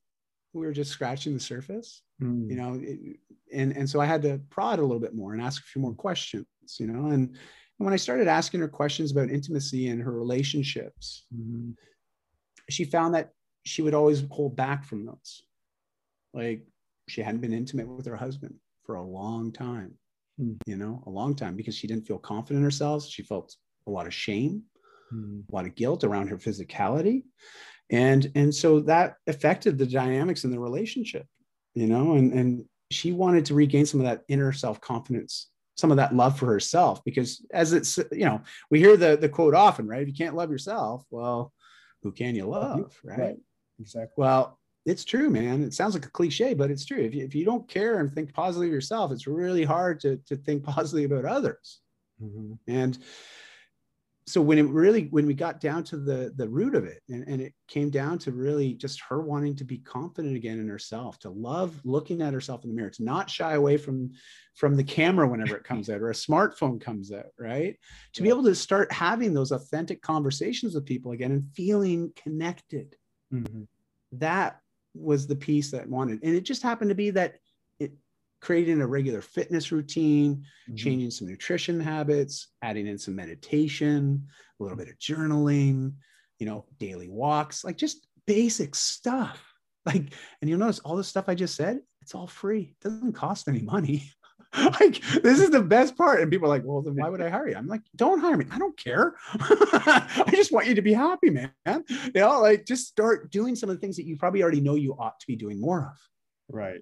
[0.53, 2.51] we were just scratching the surface, Mm.
[2.51, 3.20] you know, it-
[3.53, 5.82] and and so I had to prod a little bit more and ask a few
[5.82, 6.46] more questions,
[6.78, 7.38] you know, and, and
[7.78, 11.74] when I started asking her questions about intimacy and her relationships, Mhm.
[12.68, 13.32] she found that
[13.64, 15.42] she would always hold back from those.
[16.32, 16.66] Like
[17.11, 18.54] she hadn't been intimate with her husband
[18.84, 19.94] for a long time,
[20.38, 20.54] Hmm.
[20.66, 23.04] you know, a long time because she didn't feel confident in herself.
[23.06, 23.56] She felt
[23.86, 24.62] a lot of shame,
[25.12, 25.42] Mm.
[25.50, 27.24] a lot of guilt around her physicality.
[27.90, 31.26] And and so that affected the dynamics in the relationship,
[31.74, 35.96] you know, and and she wanted to regain some of that inner self-confidence, some of
[35.96, 38.40] that love for herself, because as it's, you know,
[38.70, 40.02] we hear the the quote often, right?
[40.02, 41.52] If you can't love yourself, well,
[42.04, 42.96] who can you love?
[43.02, 43.18] Right.
[43.18, 43.36] Right.
[43.80, 44.14] Exactly.
[44.16, 44.59] Well,
[44.91, 45.62] it's true, man.
[45.62, 46.99] It sounds like a cliche, but it's true.
[46.99, 50.16] If you, if you don't care and think positively of yourself, it's really hard to,
[50.26, 51.80] to think positively about others.
[52.22, 52.59] Mhm.
[52.66, 52.99] And
[54.26, 57.26] so when it really when we got down to the the root of it and,
[57.26, 61.18] and it came down to really just her wanting to be confident again in herself
[61.20, 64.12] to love looking at herself in the mirror to not shy away from
[64.55, 67.76] from the camera whenever it comes out or a smartphone comes out right
[68.12, 72.95] to be able to start having those authentic conversations with people again and feeling connected
[73.32, 73.66] Mhm.
[74.12, 74.61] that
[74.95, 77.34] was the piece that wanted and it just happened to be that
[77.78, 77.93] it
[78.41, 80.76] creating a regular fitness routine Mhm.
[80.76, 84.26] changing some nutrition habits adding in some meditation
[84.59, 85.95] a little bit of journaling
[86.38, 89.47] you know daily walks like just basic stuff.
[89.86, 92.74] Like and you'll notice all the stuff i just said it's all free.
[92.78, 94.11] It doesn't cost any money
[94.80, 97.28] like this is the best part and people are like well then why would i
[97.28, 100.82] hire you i'm like don't hire me i don't care i just want you to
[100.82, 104.16] be happy man you know like just start doing some of the things that you
[104.16, 105.98] probably already know you ought to be doing more of
[106.53, 106.80] Right.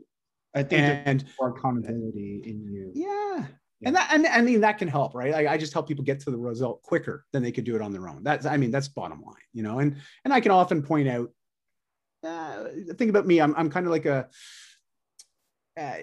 [0.54, 2.90] I think and more accountability in you.
[2.94, 3.46] yeah.
[3.80, 3.88] Yeah.
[3.88, 5.32] And that, and I mean, that can help, right?
[5.32, 7.82] I, I just help people get to the result quicker than they could do it
[7.82, 8.24] on their own.
[8.24, 11.30] That's, I mean, that's bottom line, you know, and, and I can often point out,
[12.24, 12.64] uh,
[12.96, 13.40] think about me.
[13.40, 14.28] I'm, I'm kind of like a,
[15.78, 15.94] uh,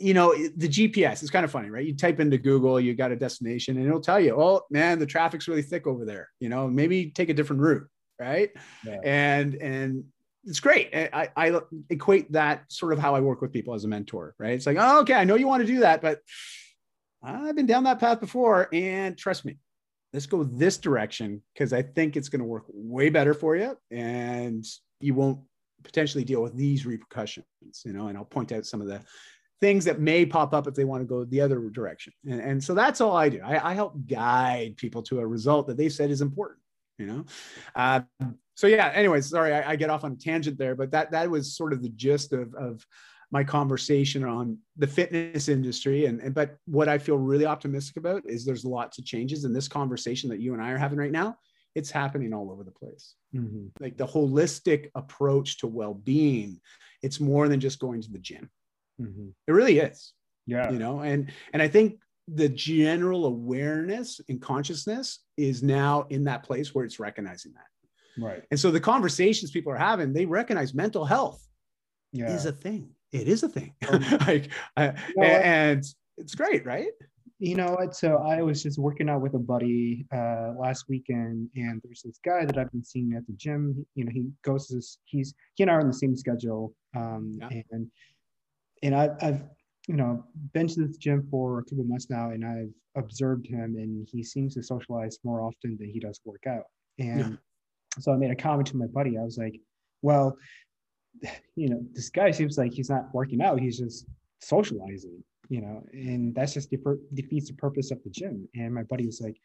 [0.00, 1.84] you know, the GPS is kind of funny, right?
[1.84, 5.06] You type into Google, you got a destination and it'll tell you, oh man, the
[5.06, 6.30] traffic's really thick over there.
[6.40, 7.86] You know, maybe take a different route.
[8.18, 8.50] Right.
[8.84, 9.00] Yeah.
[9.04, 10.04] And, and
[10.44, 10.94] it's great.
[10.94, 14.52] I, I equate that sort of how I work with people as a mentor, right?
[14.52, 16.20] It's like, oh, okay, I know you want to do that, but
[17.22, 18.68] I've been down that path before.
[18.72, 19.58] And trust me,
[20.12, 23.76] let's go this direction because I think it's going to work way better for you.
[23.90, 24.64] And
[25.00, 25.40] you won't
[25.82, 27.46] potentially deal with these repercussions,
[27.84, 29.02] you know, and I'll point out some of the
[29.60, 32.12] things that may pop up if they want to go the other direction.
[32.28, 33.40] And, and so that's all I do.
[33.44, 36.60] I, I, help guide people to a result that they said is important,
[36.98, 37.24] you know?
[37.74, 38.00] Uh,
[38.54, 41.30] so yeah, anyways, sorry, I, I, get off on a tangent there, but that, that
[41.30, 42.86] was sort of the gist of, of
[43.30, 46.06] my conversation on the fitness industry.
[46.06, 49.52] And, and, but what I feel really optimistic about is there's lots of changes in
[49.52, 51.36] this conversation that you and I are having right now.
[51.74, 53.14] It's happening all over the place.
[53.34, 53.66] Mm-hmm.
[53.78, 56.60] Like the holistic approach to well-being.
[57.02, 58.50] It's more than just going to the gym.
[59.00, 59.28] Mm-hmm.
[59.46, 60.12] It really is.
[60.46, 60.70] Yeah.
[60.70, 62.00] You know, and and I think
[62.32, 68.22] the general awareness and consciousness is now in that place where it's recognizing that.
[68.22, 68.42] Right.
[68.50, 71.44] And so the conversations people are having, they recognize mental health
[72.12, 72.32] yeah.
[72.34, 72.90] is a thing.
[73.12, 73.74] It is a thing.
[73.88, 75.84] Um, like, uh, and
[76.16, 76.90] it's great, right?
[77.38, 77.96] You know what?
[77.96, 82.20] So I was just working out with a buddy uh, last weekend, and there's this
[82.22, 83.86] guy that I've been seeing at the gym.
[83.94, 84.98] You know, he goes to this.
[85.06, 87.62] He's he and I are on the same schedule, um, Yeah.
[87.70, 87.90] and
[88.82, 89.42] and I, I've
[89.88, 92.72] you know been to this gym for a couple months now, and I've
[93.02, 96.64] observed him, and he seems to socialize more often than he does work out.
[96.98, 97.36] And Yeah.
[98.00, 99.18] so I made a comment to my buddy.
[99.18, 99.60] I was like,
[100.02, 100.36] "Well,
[101.56, 103.60] you know, this guy seems like he's not working out.
[103.60, 104.06] He's just
[104.40, 108.48] socializing." you know, and that's just defeats the purpose of the gym.
[108.54, 109.36] And my buddy was like,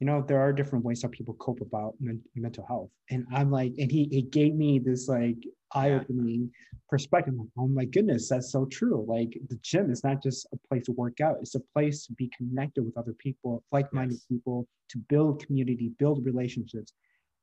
[0.00, 2.90] you know, there are different ways how people cope about men- mental health.
[3.10, 5.36] And I'm like, and he, he gave me this like
[5.74, 6.50] eye opening
[6.88, 7.34] perspective.
[7.38, 9.04] Like, oh my goodness, that's so true.
[9.08, 12.12] Like the gym is not just a place to work out, it's a place to
[12.14, 14.26] be connected with other people, like minded Yes.
[14.28, 16.92] people, to build community, build relationships.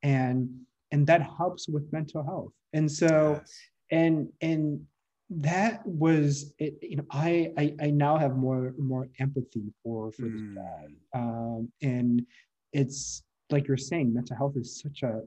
[0.03, 0.49] And
[0.91, 2.53] and that helps with mental health.
[2.73, 3.53] And so Yes.
[3.91, 4.81] and and
[5.29, 10.27] that was it you know I, I i now have more more empathy for for
[10.29, 10.55] this Mm.
[10.55, 12.25] guy um and
[12.73, 15.21] it's like you're saying mental health is such a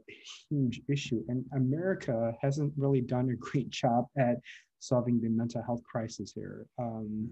[0.49, 4.37] huge issue and america hasn't really done a great job at
[4.79, 7.29] solving the mental health crisis here um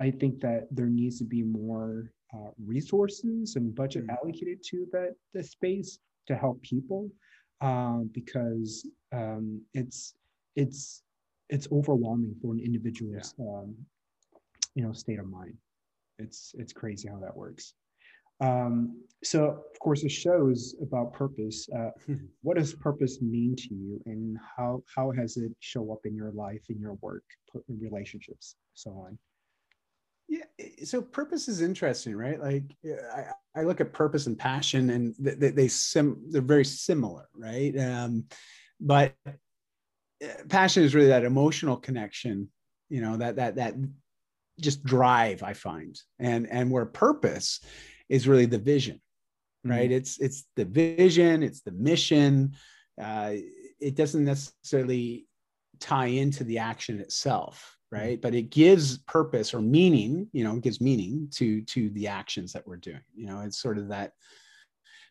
[0.00, 4.16] i think that there needs to be more uh, resources and budget Mm.
[4.18, 7.10] allocated to that the space to help people
[7.60, 10.14] um, because um, it's
[10.56, 11.02] it's
[11.48, 13.74] it's overwhelming for an individual's um,
[14.74, 15.54] you know state of mind.
[16.18, 17.74] It's it's crazy how that works.
[18.42, 21.68] Um, so, of course, the show is about purpose.
[21.74, 21.90] Uh,
[22.42, 26.32] what does purpose mean to you, and how how has it show up in your
[26.32, 27.24] life, in your work,
[27.68, 29.18] in relationships, so on?
[30.28, 30.44] Yeah,
[30.84, 32.40] so purpose is interesting, right?
[32.40, 37.28] Like I, I look at purpose and passion, and they, they sim they're very similar,
[37.36, 37.78] right?
[37.78, 38.24] Um,
[38.80, 42.48] but uh, passion is really that emotional connection,
[42.88, 43.74] you know, that that that
[44.60, 47.60] just drive I find, and and where purpose
[48.12, 49.00] is really the vision,
[49.64, 49.88] right?
[49.88, 49.96] Mm-hmm.
[49.96, 52.52] It's it's the vision, it's the mission.
[53.00, 53.32] Uh,
[53.80, 55.26] it doesn't necessarily
[55.80, 58.02] tie into the action itself, mm-hmm.
[58.02, 58.20] right?
[58.20, 62.66] But it gives purpose or meaning, you know, gives meaning to to the actions that
[62.66, 63.00] we're doing.
[63.14, 64.12] You know, it's sort of that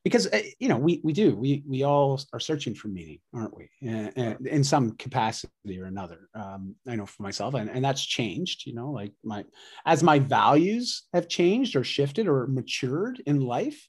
[0.04, 3.56] because uh, you know we we do we we all are searching for meaning aren't
[3.56, 3.70] we?
[3.82, 6.30] In some capacity or another.
[6.34, 9.43] Um, i know for myself and, and that's changed you know like my
[9.86, 13.88] as my values have changed or shifted or matured in life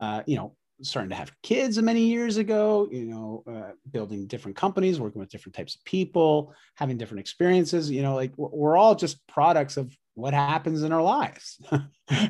[0.00, 4.56] uh, you know starting to have kids many years ago you know uh, building different
[4.56, 8.94] companies working with different types of people having different experiences you know like we're all
[8.94, 11.60] just products of what happens in our lives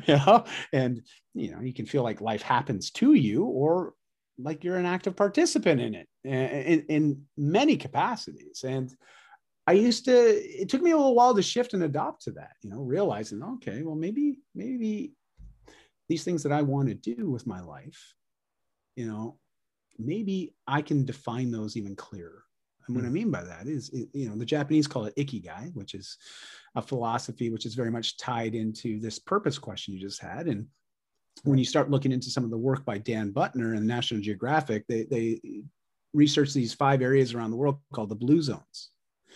[0.07, 1.01] you know and
[1.33, 3.93] you know you can feel like life happens to you or
[4.37, 8.93] like you're an active participant in it eh, eh, in, in many capacities and
[9.65, 12.51] i used to it took me a little while to shift and adopt to that
[12.61, 15.13] you know realizing okay well maybe maybe
[16.07, 18.13] these things that i want to do with my life
[18.97, 19.37] you know,
[19.97, 22.43] maybe I can define those even clearer.
[22.87, 23.13] And what I hmm.
[23.13, 26.17] mean by that is, you know, the Japanese call it ikigai, which is
[26.75, 30.47] a philosophy which is very much tied into this purpose question you just had.
[30.47, 30.67] And
[31.43, 34.85] when you start looking into some of the work by Dan Buettner and National Geographic,
[34.87, 35.41] they, they
[36.13, 38.91] research these five areas around the world called the blue zones.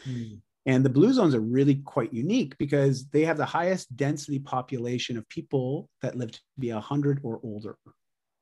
[0.08, 0.39] Mm.
[0.66, 5.18] And the blue zones are really quite unique because they have the highest density population
[5.18, 7.78] of people that live to be 100 or older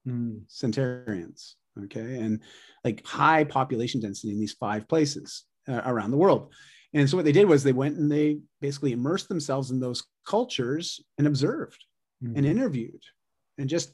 [0.05, 0.41] mm.
[0.47, 1.55] centurions
[1.85, 2.17] okay?
[2.17, 2.41] And
[2.83, 6.53] like high population density in these five places uh, around the world.
[6.93, 10.03] And so what they did was they went and they basically immersed themselves in those
[10.25, 11.83] cultures and observed
[12.23, 12.35] mm.
[12.35, 13.01] and interviewed
[13.57, 13.93] and just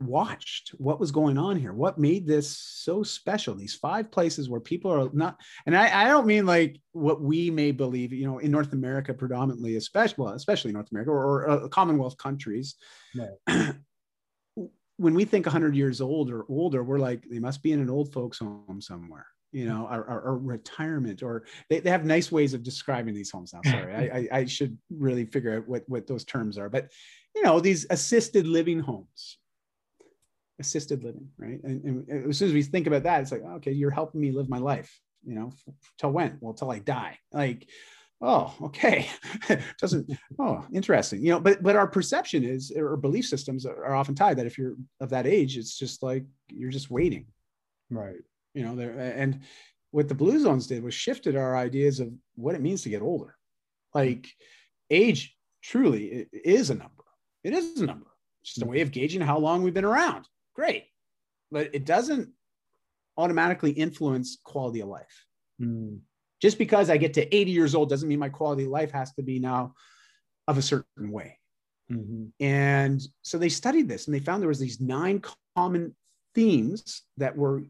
[0.00, 4.60] watched what was going on here what made this so special these five places where
[4.60, 8.38] people are not and i, I don't mean like what we may believe you know
[8.38, 12.76] in north america predominantly especially well, especially north america or, or uh, commonwealth countries
[14.98, 17.88] when we think 100 years old or older, we're like, they must be in an
[17.88, 22.30] old folks home somewhere, you know, or, or, or retirement, or they, they have nice
[22.30, 23.60] ways of describing these homes now.
[23.64, 26.68] Sorry, I, I, I, should really figure out what, what those terms are.
[26.68, 26.90] But,
[27.34, 29.38] you know, these assisted living homes,
[30.58, 31.62] assisted living, right?
[31.62, 34.32] And, and as soon as we think about that, it's like, okay, you're helping me
[34.32, 35.52] live my life, you know,
[35.98, 36.38] till when?
[36.40, 37.18] Well, till I die.
[37.32, 37.68] Like,
[38.20, 39.08] oh okay.
[39.80, 41.22] Doesn't oh interesting.
[41.22, 44.58] You know but but our perception is or belief systems are often tied that if
[44.58, 47.26] you're of that age it's just like you're just waiting.
[47.90, 48.20] Right.
[48.54, 49.40] You know there and
[49.90, 53.02] what the blue zones did was shifted our ideas of what it means to get
[53.02, 53.34] older.
[53.94, 54.28] Like
[54.90, 56.92] age truly is a number.
[57.44, 58.06] It is a number.
[58.42, 60.26] It's just a way of gauging how long we've been around.
[60.54, 60.84] Great.
[61.50, 62.30] But it doesn't
[63.16, 65.24] automatically influence quality of life.
[65.60, 66.00] Mm
[66.40, 69.12] just because I get to 80 years old doesn't mean my quality of life has
[69.14, 69.74] to be now
[70.46, 71.38] of a certain way.
[71.90, 72.26] Mm-hmm.
[72.40, 75.22] And so they studied this and they found there was these nine
[75.56, 75.96] common
[76.34, 77.62] themes that were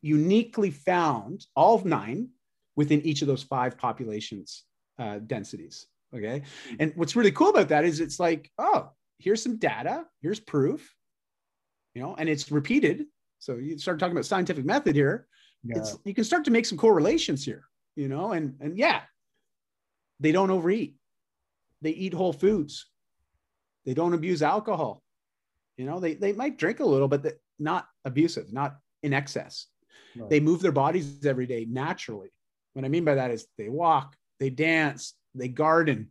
[0.00, 2.28] uniquely found, all of nine,
[2.76, 4.64] within each of those five populations
[4.98, 5.86] uh, densities.
[6.14, 6.40] Okay.
[6.40, 6.76] Mm-hmm.
[6.80, 10.94] And what's really cool about that is it's like, oh, here's some data, here's proof,
[11.94, 13.04] you know, and it's repeated.
[13.40, 15.26] So you start talking about scientific method here.
[15.64, 15.78] Yeah.
[15.78, 17.67] It's, you can start to make some correlations here
[17.98, 19.00] you know, and and yeah,
[20.20, 20.94] they don't overeat.
[21.82, 22.86] They eat whole foods.
[23.84, 25.02] They don't abuse alcohol.
[25.76, 27.26] You know, they they might drink a little, but
[27.58, 29.66] not abusive, not in excess.
[30.16, 30.30] Right.
[30.30, 32.28] They move their bodies every day naturally.
[32.74, 36.10] What I mean by that is they walk, they dance, they garden,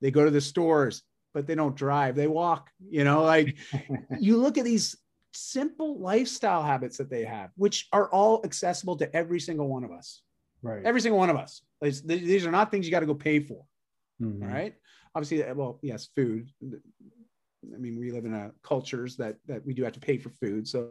[0.00, 1.02] they go to the stores,
[1.34, 2.14] but they don't drive.
[2.14, 2.70] They walk.
[2.78, 3.56] You know, like
[4.20, 4.96] you look at these
[5.32, 9.90] simple lifestyle habits that they have, which are all accessible to every single one of
[9.90, 10.22] us.
[10.62, 10.84] Right.
[10.84, 11.62] Every single one of us.
[11.80, 13.64] These, are not things you got to go pay for.
[14.20, 14.44] Mm-hmm.
[14.44, 14.74] Right.
[15.14, 16.50] Obviously, uh, well, yes, food.
[17.74, 20.30] I mean, we live in a cultures that that we do have to pay for
[20.30, 20.66] food.
[20.66, 20.90] So,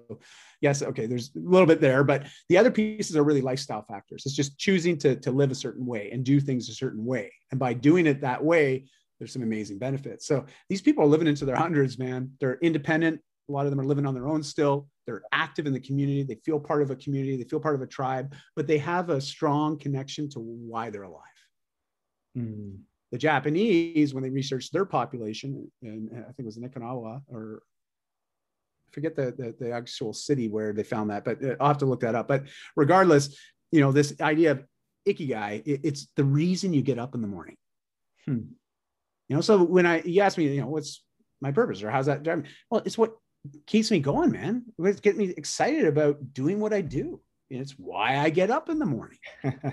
[0.62, 4.24] yes, okay, there's a little bit there, but the other pieces are really lifestyle factors.
[4.26, 7.32] It's just choosing to to live a certain way and do things a certain way,
[7.52, 8.86] and by doing it that way,
[9.20, 10.26] there's some amazing benefits.
[10.26, 12.32] So these people are living into their hundreds, man.
[12.40, 13.22] They're independent.
[13.50, 14.88] A lot of them are living on their own still.
[15.12, 16.24] They're active in the community.
[16.24, 17.36] They feel part of a community.
[17.36, 21.04] They feel part of a tribe, but they have a strong connection to why they're
[21.04, 21.28] alive.
[22.38, 22.78] Mm.
[23.12, 27.62] the Japanese, when they researched their population, and I think it was in Okinawa or
[28.88, 31.80] I forget the, the, the actual city where they found that, but uh, I'll have
[31.80, 32.30] to look that up.
[32.30, 32.46] But
[32.78, 33.38] regardless,
[33.70, 34.64] you know, this idea of
[35.06, 37.58] ikigai, it, it's the reason you get up in the morning.
[38.26, 38.44] Hmm.
[39.28, 41.04] You know, so when I you ask me, you know, what's
[41.42, 42.48] my purpose or how's that driving?
[42.70, 43.18] Well, it's what
[43.66, 44.64] keeps me going, man.
[44.80, 47.20] It's get me excited about doing what I do.
[47.50, 49.20] And It's why I get up in the morning.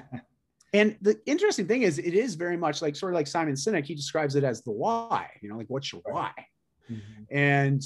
[0.72, 3.84] and the interesting thing is, it is very much like sort of like Simon Sinek.
[3.84, 5.30] He describes it as the why.
[5.42, 6.32] You know, like what's your why?
[6.90, 7.22] Mm-hmm.
[7.30, 7.82] And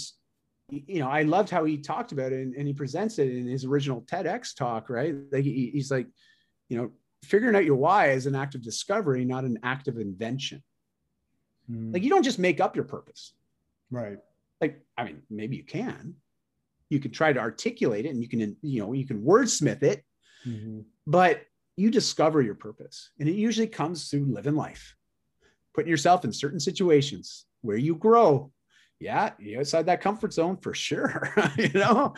[0.69, 3.47] you know, I loved how he talked about it and, and, he presents it in
[3.47, 5.15] his original TEDx talk, right?
[5.31, 6.07] Like he, he's like,
[6.71, 6.93] you know,
[7.25, 10.63] figuring out your why is an act of discovery, not an act of invention.
[11.71, 11.93] Mm.
[11.93, 13.35] Like you don't just make up your purpose.
[13.91, 14.17] Right.
[14.63, 16.15] Like, I mean, maybe you can.
[16.89, 20.05] You can try to articulate it and you can, you know, you can wordsmith it,
[20.47, 20.81] mm-hmm.
[21.07, 21.43] but
[21.77, 23.11] you discover your purpose.
[23.19, 24.95] And it usually comes through living life,
[25.75, 28.53] putting yourself in certain situations where you grow
[29.03, 32.15] yeah, you outside that comfort zone for sure, you know,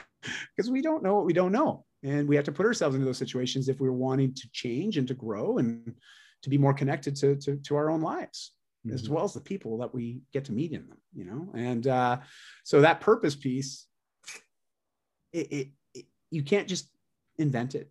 [0.54, 1.86] because we don't know what we don't know.
[2.02, 5.08] And we have to put ourselves into those situations if we're wanting to change and
[5.08, 5.94] to grow and
[6.42, 8.52] to be more connected to, to, to our own lives,
[8.84, 8.94] mm-hmm.
[8.94, 11.48] as well as the people that we get to meet in them, you know?
[11.54, 12.18] And uh,
[12.64, 13.86] so that purpose piece,
[15.32, 16.90] it, it, it, you can't just
[17.38, 17.90] invent it.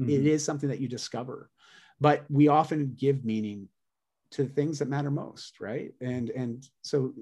[0.00, 0.10] Mm-hmm.
[0.10, 1.50] it is something that you discover,
[2.00, 3.68] but we often give meaning
[4.32, 5.92] to things that matter most, right?
[6.00, 7.14] And and so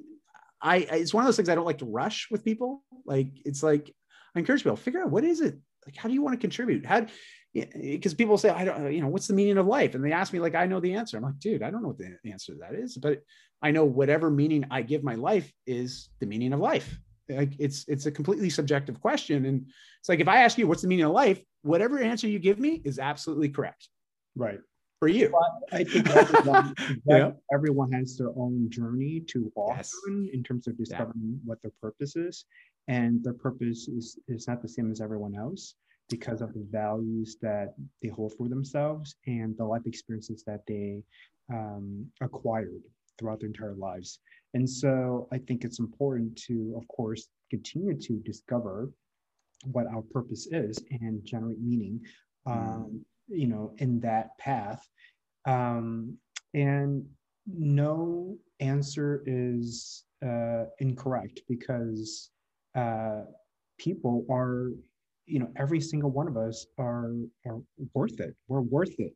[0.62, 2.82] I it's one of those things I don't like to rush with people.
[3.04, 3.94] Like it's like
[4.34, 5.96] I encourage people figure out what is it like.
[5.96, 6.86] How do you want to contribute?
[6.86, 7.06] How
[7.54, 10.04] because eh, people say I don't uh, you know what's the meaning of life, and
[10.04, 11.16] they ask me like I know the answer.
[11.16, 13.22] I'm like, dude, I don't know what the answer to that is, but
[13.62, 16.98] I know whatever meaning I give my life is the meaning of life.
[17.28, 19.66] Like it's it's a completely subjective question, and
[20.00, 22.58] it's like if I ask you what's the meaning of life, whatever answer you give
[22.58, 23.88] me is absolutely correct.
[24.34, 24.60] Right
[25.02, 25.30] for you.
[25.32, 26.74] Well, I think everyone,
[27.06, 27.32] yeah.
[27.52, 29.92] everyone has their own journey to walk yes.
[30.06, 31.38] on in terms of discovering yeah.
[31.44, 32.44] what their purpose is.
[32.86, 35.74] And their purpose is, is not the same as everyone else
[36.16, 37.68] because of the values that
[38.00, 41.02] they hold for themselves and the life experiences that they
[41.56, 41.86] um,
[42.20, 42.82] acquired
[43.16, 44.10] throughout their entire lives.
[44.54, 48.90] And so I think it's important to, of course, continue to discover
[49.74, 51.96] what our purpose is and generate meaning.
[52.46, 52.52] Mm.
[52.52, 54.82] Um, you know, in that path.
[55.46, 56.18] Um,
[56.54, 57.06] and
[57.46, 62.30] no answer is uh, incorrect because
[62.74, 63.22] uh,
[63.78, 64.70] people are,
[65.26, 67.12] you know, every single one of us are,
[67.46, 67.60] are
[67.94, 68.34] worth it.
[68.48, 69.14] We're worth it.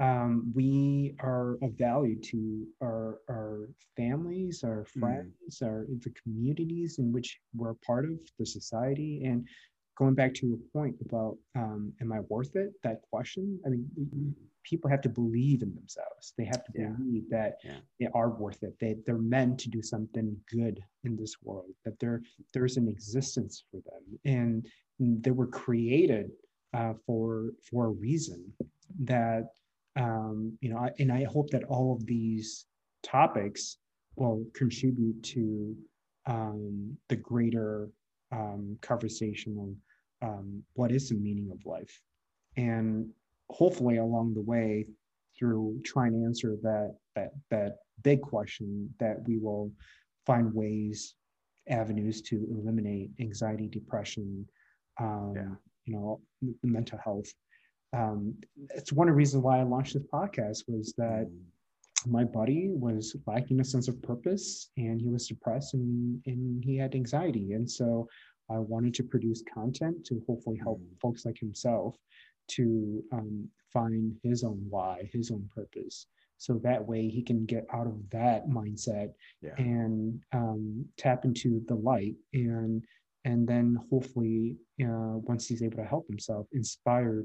[0.00, 5.00] Um, we are of value to our, our families, our hmm.
[5.00, 5.66] friends, mm.
[5.66, 9.44] our the communities in which we're part of, the society, and
[9.96, 12.72] going back to your point about um, am I worth it?
[12.84, 13.58] That question.
[13.66, 16.34] I mean, people have to believe in themselves.
[16.38, 16.90] They have to yeah.
[16.90, 17.78] believe that yeah.
[17.98, 18.76] they are worth it.
[18.80, 21.72] They they're meant to do something good in this world.
[21.84, 22.22] That there
[22.54, 24.68] there's an existence for them, and
[24.98, 26.30] they were created
[26.74, 28.52] uh, for for a reason.
[29.00, 29.50] That
[29.96, 32.66] um, you know, I, and I hope that all of these
[33.02, 33.78] topics
[34.16, 35.76] will contribute to
[36.26, 37.88] um, the greater
[38.32, 39.76] um, conversation on
[40.28, 42.00] um, what is the meaning of life
[42.56, 43.08] and
[43.50, 44.84] hopefully along the way
[45.38, 49.70] through trying to answer that that that big question that we will
[50.26, 51.14] find ways
[51.68, 54.44] avenues to eliminate anxiety depression
[55.00, 55.54] um, yeah.
[55.84, 56.20] you know
[56.62, 57.32] mental health
[57.96, 58.34] um,
[58.74, 62.10] it's one of the reasons why i launched this podcast was that mm.
[62.10, 66.76] my buddy was lacking a sense of purpose and he was depressed and, and he
[66.76, 68.06] had anxiety and so
[68.50, 71.00] I wanted to produce content to hopefully help mm.
[71.00, 71.96] folks like himself
[72.48, 76.06] to um, find his own why, his own purpose.
[76.38, 79.54] So that way he can get out of that mindset yeah.
[79.58, 82.82] and um, tap into the light and
[83.28, 87.24] and then hopefully uh, once he's able to help himself inspire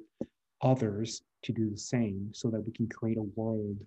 [0.62, 3.78] others to do the same so that we can create a world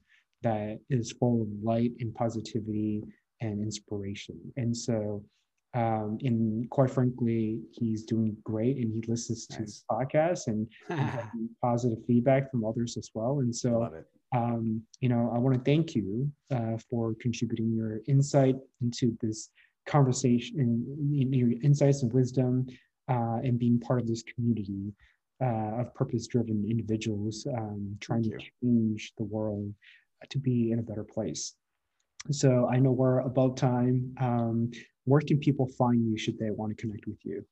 [0.43, 3.03] that is full of light and positivity
[3.43, 5.23] and inspiration and so
[5.75, 9.85] um, and quite frankly, he's doing great and he listens to nice.
[9.91, 10.67] podcasts and
[11.63, 13.41] positive feedback from others as well.
[13.41, 13.91] And so,
[14.35, 19.51] um, you know, I want to thank you uh, for contributing your insight into this
[19.87, 22.67] conversation and your insights and wisdom
[23.09, 24.93] uh, and being part of this community
[25.43, 29.73] uh, of purpose driven individuals um, trying to change the world
[30.31, 31.55] to be in a better place.
[32.31, 34.15] So I know we're above time.
[34.21, 34.71] Um,
[35.05, 37.45] where can people find you should they want to connect with you?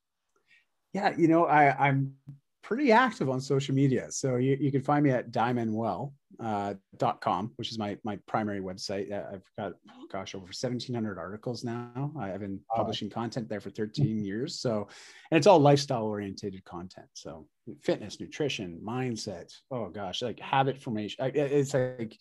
[0.93, 2.13] Yeah, you know, I, I'm
[2.61, 4.11] pretty active on social media.
[4.11, 6.73] So you, you can find me at daimanuel, uh,
[7.21, 9.11] .com, which is my my primary website.
[9.11, 9.73] I've got
[10.11, 12.11] gosh over 1,700 articles now.
[12.19, 14.59] I've been publishing content there for 13 years.
[14.59, 14.87] So,
[15.31, 17.07] and it's all lifestyle orientated content.
[17.13, 17.47] So,
[17.83, 19.51] fitness, nutrition, mindset.
[19.71, 21.31] Oh gosh, like habit formation.
[21.35, 22.17] It's like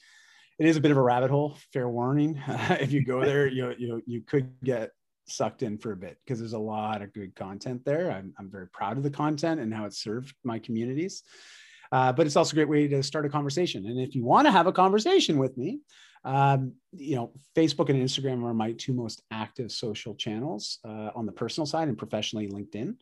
[0.59, 1.57] it is a bit of a rabbit hole.
[1.73, 2.41] Fair warning.
[2.49, 4.91] if you go there, you you you could get
[5.27, 8.11] sucked in for a bit because there's a lot of good content there.
[8.11, 11.23] I'm, I'm very proud of the content and how it served my communities.
[11.93, 13.87] Uh, but it's also a great way to start a conversation.
[13.87, 15.81] And if you want to have a conversation with me,
[16.25, 21.27] um, you know, Facebook and Instagram are my two most active social channels uh, on
[21.27, 22.97] the personal side and professionally LinkedIn.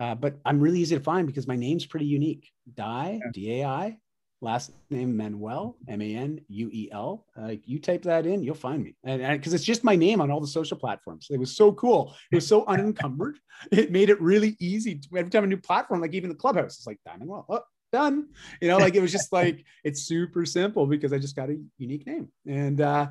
[0.00, 2.50] Uh, but I'm really easy to find because my name's pretty unique.
[2.74, 3.98] Dai, D A I,
[4.40, 7.24] last name Manuel, M A N U E L.
[7.36, 8.94] Like you type that in, you'll find me.
[9.04, 11.28] And because it's just my name on all the social platforms.
[11.30, 12.14] It was so cool.
[12.30, 13.38] It was so unencumbered.
[13.70, 14.96] It made it really easy.
[14.96, 17.46] To, every time a new platform, like even the clubhouse, it's like Manuel.
[17.48, 17.62] Oh,
[17.92, 18.28] done.
[18.60, 21.58] You know, like it was just like it's super simple because I just got a
[21.78, 22.28] unique name.
[22.46, 23.08] And uh,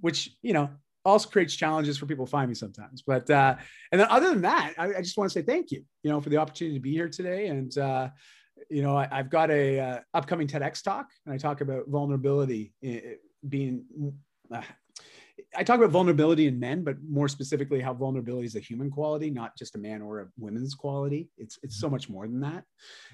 [0.00, 0.70] which, you know,
[1.04, 3.02] also creates challenges for people to find me sometimes.
[3.02, 3.56] But uh,
[3.92, 6.20] and then other than that, I, I just want to say thank you, you know,
[6.20, 7.46] for the opportunity to be here today.
[7.48, 8.08] And uh,
[8.70, 12.72] you know, I, have got a uh, upcoming TEDx talk, and I talk about vulnerability
[12.84, 13.00] eh,
[13.48, 13.84] being.
[14.52, 14.62] Uh,
[15.56, 19.30] I talk about vulnerability in men, but more specifically, how vulnerability is a human quality,
[19.30, 21.28] not just a man or a woman's quality.
[21.38, 22.64] It's it's so much more than that.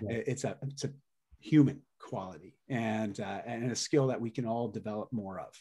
[0.02, 0.16] Yeah.
[0.26, 0.90] It's a it's a
[1.38, 5.54] human quality and uh, and a skill that we can all develop more of.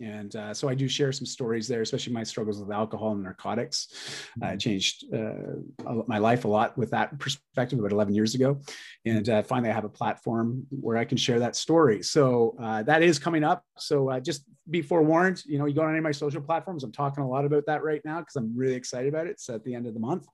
[0.00, 3.22] And uh, so I do share some stories there, especially my struggles with alcohol and
[3.22, 4.28] narcotics.
[4.42, 8.60] I uh, changed uh, my life a lot with that perspective about 11 years ago.
[9.04, 12.02] And uh, finally, I have a platform where I can share that story.
[12.02, 13.62] So uh, that is coming up.
[13.78, 16.84] So uh, just be forewarned, you know, you go on any of my social platforms.
[16.84, 19.30] I'm talking a lot about that right now because I'm really excited about it.
[19.30, 20.26] It's at the end of the month.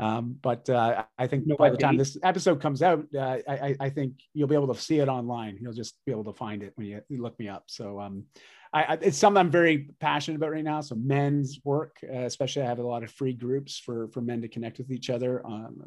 [0.00, 3.74] Um, but uh, I think no by the time this episode comes out, uh, I,
[3.80, 5.58] I, think you'll be able to see it online.
[5.60, 7.64] You'll just be able to find it when you, you look me up.
[7.66, 8.24] So um,
[8.72, 10.80] I, it's something I'm very passionate about right now.
[10.80, 14.42] So men's work, uh, especially, I have a lot of free groups for for men
[14.42, 15.44] to connect with each other.
[15.46, 15.82] Um,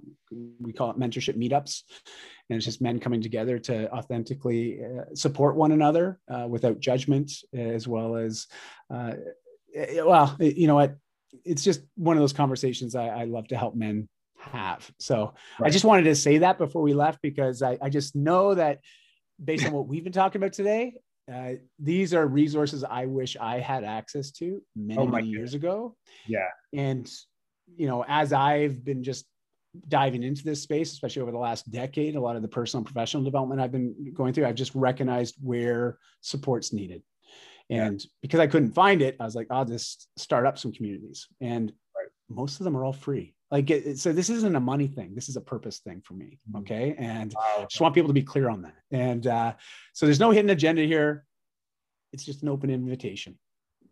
[0.59, 1.83] we call it mentorship meetups,
[2.49, 7.31] and it's just men coming together to authentically uh, support one another uh, without judgment,
[7.53, 8.47] as well as,
[8.93, 9.13] uh,
[9.75, 10.95] eh, well, you know what,
[11.45, 14.09] it's just one of those conversations I, I love to help men
[14.39, 14.89] have.
[14.99, 15.67] So right.
[15.67, 18.79] I just wanted to say that before we left because I, I just know that
[19.43, 20.95] based on what we've been talking about today,
[21.31, 25.95] uh, these are resources I wish I had access to many, oh many years ago.
[26.27, 26.49] Yeah.
[26.73, 27.11] And,
[27.75, 29.25] you know, as I've been just
[29.87, 32.85] diving into this space, especially over the last decade, a lot of the personal and
[32.85, 37.03] professional development I've been going through, I've just recognized where support's needed.
[37.69, 38.09] And yeah.
[38.21, 41.27] because I couldn't find it, I was like, I'll just start up some communities.
[41.39, 42.09] And right.
[42.29, 43.33] most of them are all free.
[43.51, 45.13] Like, it, so this isn't a money thing.
[45.13, 46.39] This is a purpose thing for me.
[46.49, 46.59] Mm-hmm.
[46.59, 46.95] Okay.
[46.97, 47.67] And wow.
[47.69, 48.75] just want people to be clear on that.
[48.91, 49.53] And uh,
[49.93, 51.25] so there's no hidden agenda here.
[52.13, 53.37] It's just an open invitation.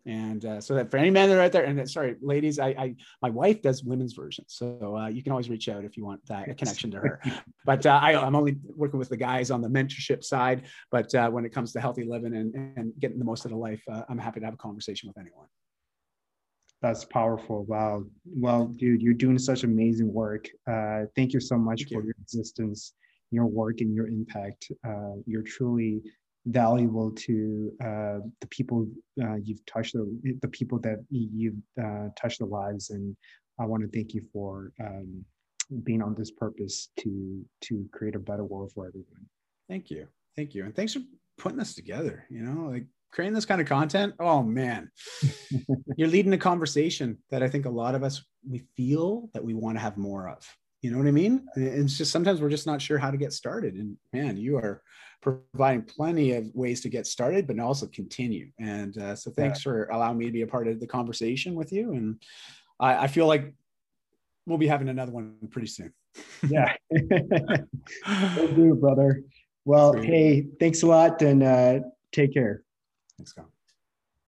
[0.06, 2.68] And uh, so that for any men that are out there, and sorry, ladies, I,
[2.68, 6.06] I my wife does women's versions, so uh, you can always reach out if you
[6.06, 7.20] want that connection to her.
[7.66, 10.62] But uh, I, am only working with the guys on the mentorship side.
[10.90, 13.58] But uh, when it comes to healthy living and, and getting the most out of
[13.58, 15.46] life, uh, I'm happy to have a conversation with anyone.
[16.82, 17.64] That's powerful.
[17.64, 18.04] Wow.
[18.24, 20.48] Well, dude, you're doing such amazing work.
[20.70, 22.06] Uh, thank you so much thank for you.
[22.06, 22.94] your existence,
[23.30, 24.72] your work, and your impact.
[24.86, 26.02] Uh, you're truly
[26.46, 28.88] valuable to uh, the people
[29.22, 32.90] uh, you've touched, the, the people that you've uh, touched the lives.
[32.90, 33.14] And
[33.58, 35.22] I want to thank you for um,
[35.84, 39.26] being on this purpose to to create a better world for everyone.
[39.68, 40.08] Thank you.
[40.34, 40.64] Thank you.
[40.64, 41.00] And thanks for
[41.38, 42.24] putting this together.
[42.30, 44.90] You know, like creating this kind of content, oh man,
[45.96, 49.54] you're leading a conversation that I think a lot of us we feel that we
[49.54, 50.46] want to have more of.
[50.82, 51.46] You know what I mean?
[51.56, 53.74] It's just sometimes we're just not sure how to get started.
[53.74, 54.82] And man, you are
[55.20, 58.50] providing plenty of ways to get started, but also continue.
[58.58, 59.64] And uh, so thanks yeah.
[59.64, 61.92] for allowing me to be a part of the conversation with you.
[61.92, 62.22] And
[62.78, 63.52] I, I feel like
[64.46, 65.92] we'll be having another one pretty soon.
[66.48, 66.74] yeah.
[68.36, 69.22] Will do, brother.
[69.66, 71.80] Well, hey, thanks a lot and uh,
[72.10, 72.62] take care.
[73.20, 73.59] Thanks, Scott.